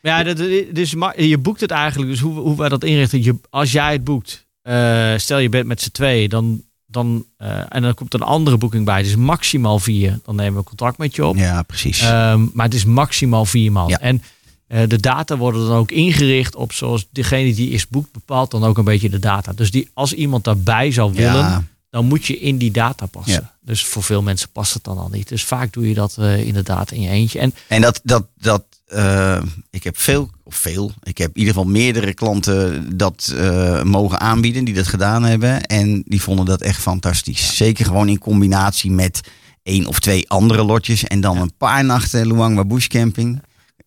[0.00, 0.36] Ja, dat,
[0.72, 2.10] dus je boekt het eigenlijk.
[2.10, 3.22] Dus hoe, hoe wij dat inrichten.
[3.22, 6.62] Je, als jij het boekt, eh, stel je bent met z'n tweeën, dan
[6.94, 9.02] dan, eh, en dan komt een andere boeking bij.
[9.02, 10.20] Dus maximaal vier.
[10.24, 11.36] Dan nemen we contact met je op.
[11.36, 12.00] Ja, precies.
[12.00, 13.88] Ehm, maar het is maximaal vier man.
[13.88, 13.98] Ja.
[13.98, 14.22] En
[14.66, 18.64] eh, de data worden dan ook ingericht op zoals degene die is boekt bepaalt dan
[18.64, 19.52] ook een beetje de data.
[19.52, 23.32] Dus die, als iemand daarbij zou willen, ja, dan moet je in die data passen.
[23.32, 23.52] Ja.
[23.60, 25.28] Dus voor veel mensen past het dan al niet.
[25.28, 27.38] Dus vaak doe je dat eh, inderdaad in je eentje.
[27.38, 31.54] En En dat, dat, dat eh, ik heb veel, of veel, ik heb in ieder
[31.54, 35.62] geval meerdere klanten dat eh, mogen aanbieden die dat gedaan hebben.
[35.62, 37.56] En die vonden dat echt fantastisch.
[37.56, 39.20] Zeker gewoon in combinatie met
[39.62, 41.04] één of twee andere lotjes.
[41.04, 43.42] En dan een paar nachten Luangwa Bush Camping.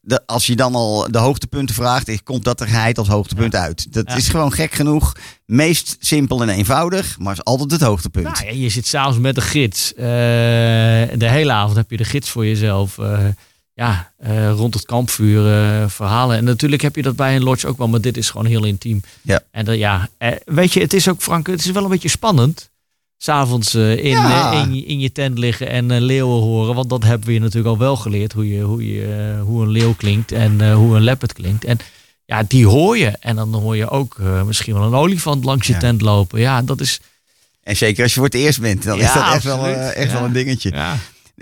[0.08, 3.94] De, als je dan al de hoogtepunten vraagt, komt dat er geheid als hoogtepunt uit.
[3.94, 4.16] Dat Ja.
[4.16, 5.14] is gewoon gek genoeg.
[5.46, 8.26] Meest simpel en eenvoudig, maar is altijd het hoogtepunt.
[8.26, 9.94] nou, ja, je zit s'avonds met de gids.
[9.94, 12.98] Eh, de hele avond heb je de gids voor jezelf.
[12.98, 13.26] Eh,
[13.74, 15.44] ja, eh, rond het kampvuur
[15.90, 16.38] verhalen.
[16.38, 18.64] En natuurlijk heb je dat bij een lodge ook wel, maar dit is gewoon heel
[18.64, 19.02] intiem.
[19.22, 19.42] Ja.
[19.52, 20.10] En ja,
[20.46, 22.70] weet je, het is ook, Frank, het is wel een beetje spannend.
[23.18, 24.52] S'avonds eh in, Ja.
[24.54, 26.76] eh, in, je- in je tent liggen en eh, leeuwen horen.
[26.76, 28.34] Want dat hebben we je natuurlijk al wel geleerd.
[28.34, 31.64] Hoe, je, hoe, je, hoe een leeuw klinkt en hoe een leopard klinkt.
[31.66, 31.78] En
[32.26, 33.08] ja, die hoor je.
[33.20, 35.80] En dan hoor je ook misschien wel een olifant langs je Ja.
[35.80, 36.40] tent lopen.
[36.40, 37.00] Ja, dat is...
[37.64, 39.94] En zeker als je voor het eerst bent, dan Ja, is dat echt, wel, absoluut.
[39.94, 40.74] echt wel een dingetje.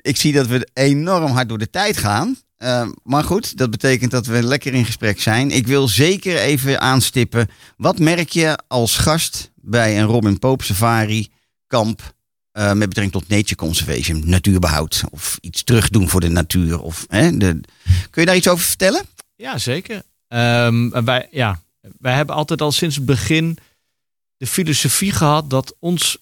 [0.01, 2.35] Ik zie dat we enorm hard door de tijd gaan.
[2.59, 5.51] Uh, maar goed, dat betekent dat we lekker in gesprek zijn.
[5.51, 7.49] Ik wil zeker even aanstippen.
[7.77, 11.27] Wat merk je als gast bij een Robin Pope Safari
[11.67, 12.13] kamp
[12.53, 16.79] uh, met betrekking tot nature conservation, natuurbehoud of iets terugdoen voor de natuur?
[16.79, 17.61] Of, hè, de...
[18.09, 19.03] Kun je daar iets over vertellen?
[19.35, 20.03] Ja, zeker.
[20.27, 21.61] Um, wij, ja,
[21.99, 23.57] wij hebben altijd al sinds het begin
[24.37, 26.17] de filosofie gehad dat ons,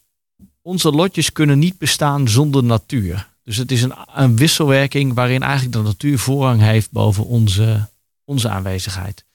[0.61, 3.31] onze lotjes kunnen niet bestaan zonder natuur.
[3.43, 7.89] Dus het is een, een wisselwerking waarin eigenlijk de natuur voorrang heeft boven onze,
[8.23, 9.25] onze aanwezigheid.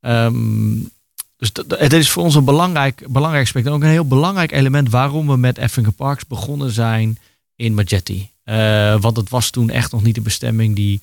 [0.00, 0.90] Um,
[1.36, 3.66] dus het is voor ons een belangrijk, belangrijk aspect.
[3.66, 7.18] En ook een heel belangrijk element waarom we met Effingham Parks begonnen zijn
[7.56, 8.30] in Majetti.
[8.44, 11.00] Uh, want het was toen echt nog niet de bestemming die,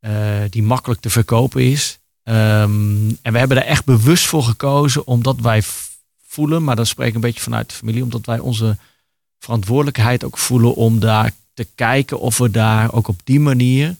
[0.00, 1.98] uh, die makkelijk te verkopen is.
[2.22, 5.62] Um, en we hebben er echt bewust voor gekozen omdat wij
[6.26, 8.76] voelen, maar dat spreek ik een beetje vanuit de familie, omdat wij onze
[9.38, 13.96] verantwoordelijkheid ook voelen om daar te kijken of we daar ook op die manier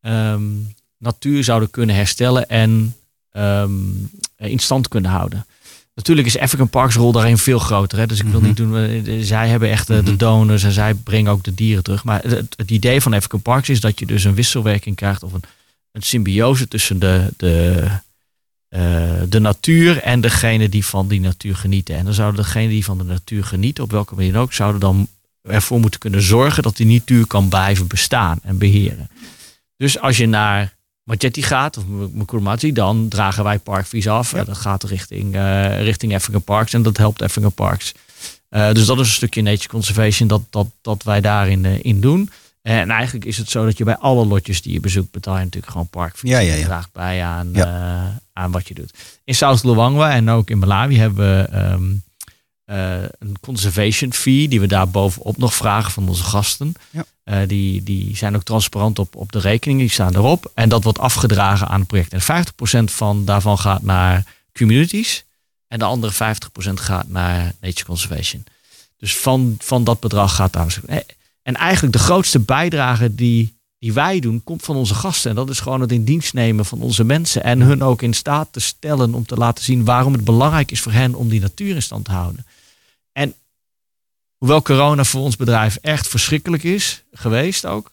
[0.00, 2.96] um, natuur zouden kunnen herstellen en
[3.32, 5.46] um, in stand kunnen houden.
[5.94, 7.98] Natuurlijk is African Parks rol daarin veel groter.
[7.98, 8.06] Hè?
[8.06, 8.48] Dus ik wil Mhm.
[8.48, 9.24] niet doen.
[9.24, 12.04] Zij hebben echt de, de donors en zij brengen ook de dieren terug.
[12.04, 15.32] Maar het, het, idee van African Parks is dat je dus een wisselwerking krijgt of
[15.32, 15.42] een,
[15.92, 17.84] een symbiose tussen de, de,
[18.70, 18.80] uh,
[19.28, 21.96] de natuur en degene die van die natuur genieten.
[21.96, 25.08] En dan zouden degene die van de natuur genieten, op welke manier ook, zouden dan
[25.42, 29.10] ervoor moeten kunnen zorgen dat die natuur kan blijven bestaan en beheren.
[29.76, 30.76] Dus als je naar
[31.10, 34.32] Majetti gaat, of Mkurumati, dan dragen wij parkvies af.
[34.32, 34.44] Ja.
[34.44, 37.94] Dat gaat richting, uh, richting Effingham Parks en dat helpt Effingham Parks.
[38.50, 42.00] Uh, dus dat is een stukje nature conservation dat, dat, dat wij daarin uh, in
[42.00, 42.30] doen.
[42.62, 45.44] En eigenlijk is het zo dat je bij alle lotjes die je bezoekt betaal je
[45.44, 46.30] natuurlijk gewoon parkvies.
[46.30, 46.64] Ja, ja, ja.
[46.64, 48.20] draagt bij aan, ja.
[48.32, 48.94] aan wat je doet.
[49.24, 52.02] In South Luangwa en ook in Malawi hebben we um,
[53.18, 56.72] een conservation fee die we daar bovenop nog vragen van onze gasten.
[56.90, 57.04] Ja.
[57.24, 60.50] Uh, die, die zijn ook transparant op, op de rekening, die staan erop.
[60.54, 62.12] En dat wordt afgedragen aan het project.
[62.12, 62.44] En
[62.90, 65.24] 50% van daarvan gaat naar communities.
[65.68, 68.44] En de andere 50% gaat naar nature conservation.
[68.96, 70.80] Dus van, van dat bedrag gaat daar.
[71.42, 75.30] En eigenlijk de grootste bijdrage die, die wij doen, komt van onze gasten.
[75.30, 77.42] En dat is gewoon het in dienst nemen van onze mensen.
[77.42, 80.80] En hun ook in staat te stellen om te laten zien waarom het belangrijk is
[80.80, 82.46] voor hen om die natuur in stand te houden.
[84.40, 87.92] Hoewel corona voor ons bedrijf echt verschrikkelijk is geweest ook,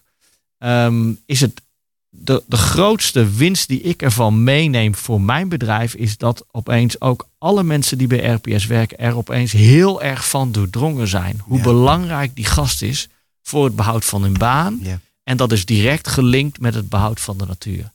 [0.58, 1.62] um, is het
[2.08, 7.28] de, de grootste winst die ik ervan meeneem voor mijn bedrijf, is dat opeens ook
[7.38, 11.40] alle mensen die bij RPS werken er opeens heel erg van doordrongen zijn.
[11.44, 11.62] Hoe Ja.
[11.62, 13.08] belangrijk die gast is
[13.42, 14.78] voor het behoud van hun baan.
[14.82, 15.00] Ja.
[15.22, 17.92] En dat is direct gelinkt met het behoud van de natuur.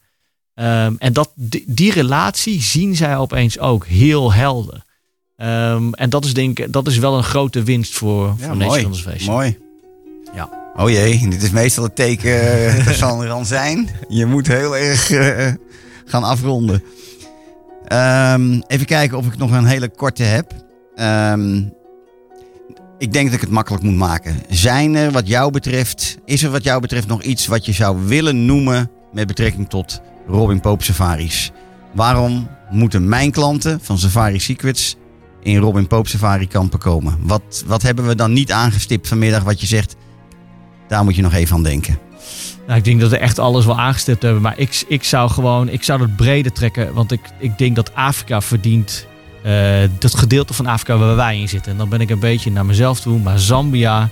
[0.55, 4.83] Um, en dat, die, die relatie zien zij opeens ook heel helder.
[5.43, 8.57] Um, en dat is, denk ik, dat is wel een grote winst voor, Ja, voor
[8.57, 8.87] mooi.
[9.25, 9.57] Mooi.
[10.33, 10.49] Ja.
[10.75, 13.89] Oh jee, dit is meestal het teken eh, dat zal er aan zijn.
[14.07, 15.53] Je moet heel erg eh,
[16.05, 16.83] gaan afronden.
[17.87, 20.53] Ehm, even kijken of ik nog een hele korte heb.
[20.95, 21.61] Ehm,
[22.97, 24.35] ik denk dat ik het makkelijk moet maken.
[24.49, 27.97] Zijn er wat jou betreft, is er wat jou betreft nog iets wat je zou
[28.05, 31.51] willen noemen met betrekking tot Robin Pope Safaris?
[31.93, 34.95] Waarom moeten mijn klanten van Safari Secrets
[35.43, 37.17] in Robin Pope Safari kampen komen?
[37.21, 39.95] Wat, wat hebben we dan niet aangestipt vanmiddag wat je zegt,
[40.87, 41.97] daar moet je nog even aan denken.
[42.67, 44.41] Nou, ik denk dat we echt alles wel aangestipt hebben.
[44.41, 46.93] Maar ik, ik zou gewoon, ik zou het breder trekken.
[46.93, 49.07] Want ik, ik denk dat Afrika verdient
[49.43, 51.71] eh, dat gedeelte van Afrika waar wij in zitten.
[51.71, 53.19] En dan ben ik een beetje naar mezelf toe.
[53.19, 54.09] Maar Zambia,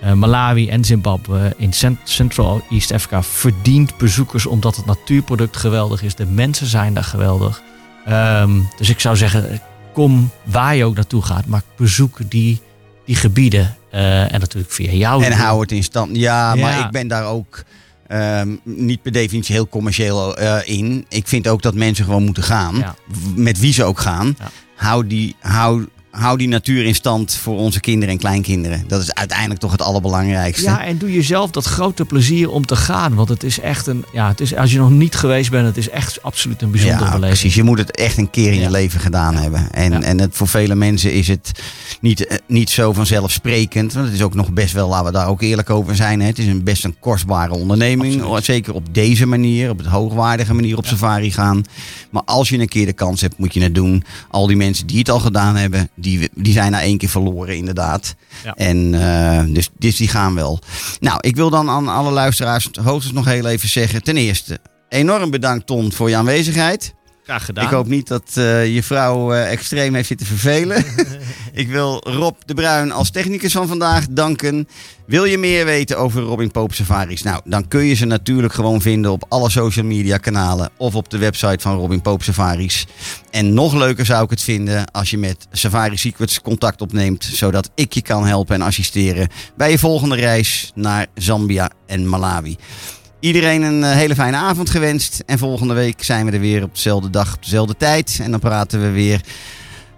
[0.00, 6.02] eh, Malawi en Zimbabwe in Cent- Central East Africa verdient bezoekers omdat het natuurproduct geweldig
[6.02, 6.14] is.
[6.14, 7.62] De mensen zijn daar geweldig.
[8.06, 9.60] Ehm, dus ik zou zeggen,
[9.92, 12.60] kom waar je ook naartoe gaat, maar bezoek die,
[13.04, 13.76] die gebieden.
[13.90, 15.24] Eh, en natuurlijk via jou.
[15.24, 16.16] En hou het in stand.
[16.16, 17.64] Ja, maar ik ben daar ook
[18.06, 21.06] ehm, niet per definitie heel commercieel eh, in.
[21.08, 22.76] Ik vind ook dat mensen gewoon moeten gaan.
[22.76, 22.94] Ja.
[23.34, 24.36] Met wie ze ook gaan.
[24.38, 24.50] Ja.
[24.76, 28.84] Hou, die, hou, hou die natuur in stand voor onze kinderen en kleinkinderen.
[28.88, 30.64] Dat is uiteindelijk toch het allerbelangrijkste.
[30.64, 33.14] Ja, en doe jezelf dat grote plezier om te gaan.
[33.14, 34.04] Want het is echt een.
[34.12, 37.04] Ja, het is, als je nog niet geweest bent, het is echt absoluut een bijzondere
[37.04, 37.38] Ja, beleving.
[37.38, 37.54] precies.
[37.54, 38.62] Je moet het echt een keer in Ja.
[38.62, 39.72] je leven gedaan hebben.
[39.72, 41.52] En, en het, voor vele mensen is het
[42.00, 43.92] niet, eh, niet zo vanzelfsprekend.
[43.92, 46.20] Want het is ook nog best wel, laten we daar ook eerlijk over zijn.
[46.20, 46.26] Hè.
[46.26, 48.20] Het is een best een kostbare onderneming.
[48.22, 48.44] Absoluut.
[48.44, 51.62] Zeker op deze manier, op het hoogwaardige manier op safari gaan.
[52.10, 54.04] Maar als je een keer de kans hebt, moet je het doen.
[54.30, 57.56] Al die mensen die het al gedaan hebben, die, die zijn na één keer verloren
[57.56, 58.14] inderdaad.
[58.44, 58.54] Ja.
[58.54, 60.58] En uh, dus, dus die gaan wel.
[61.00, 64.02] Nou, ik wil dan aan alle luisteraars hoogstens nog heel even zeggen.
[64.02, 66.94] Ten eerste, enorm bedankt Ton voor je aanwezigheid.
[67.32, 67.64] Graag gedaan.
[67.64, 70.84] Ik hoop niet dat uh, je vrouw uh, extreem heeft zitten vervelen.
[71.62, 74.68] ik wil Rob de Bruin als technicus van vandaag danken.
[75.06, 77.22] Wil je meer weten over Robin Pope Safaris?
[77.22, 81.10] Nou, dan kun je ze natuurlijk gewoon vinden op alle social media kanalen of op
[81.10, 82.86] de website van Robin Pope Safaris.
[83.30, 87.70] En nog leuker zou ik het vinden als je met Safari Secrets contact opneemt, zodat
[87.74, 92.56] ik je kan helpen en assisteren bij je volgende reis naar Zambia en Malawi.
[93.22, 95.22] Iedereen een hele fijne avond gewenst.
[95.26, 98.18] En volgende week zijn we er weer op dezelfde dag, op dezelfde tijd.
[98.22, 99.20] En dan praten we weer.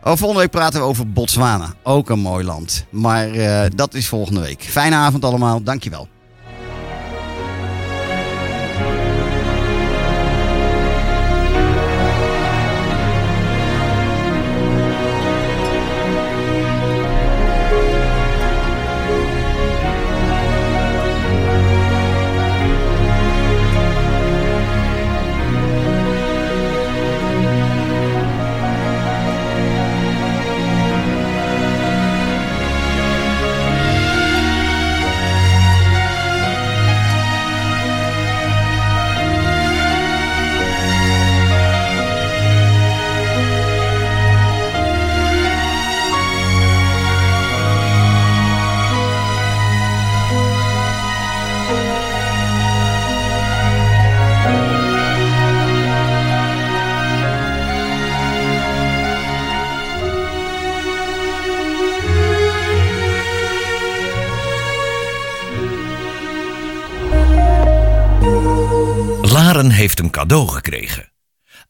[0.03, 1.75] Oh, volgende week praten we over Botswana.
[1.83, 2.85] Ook een mooi land.
[2.91, 4.63] Maar uh, dat is volgende week.
[4.63, 5.63] Fijne avond allemaal.
[5.63, 6.09] Dankjewel.
[69.71, 71.13] Heeft een cadeau gekregen.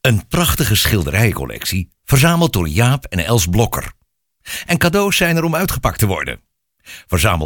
[0.01, 3.92] Een prachtige schilderijcollectie, verzameld door Jaap en Els Blokker.
[4.66, 6.40] En cadeaus zijn er om uitgepakt te worden.
[7.07, 7.42] Verzamel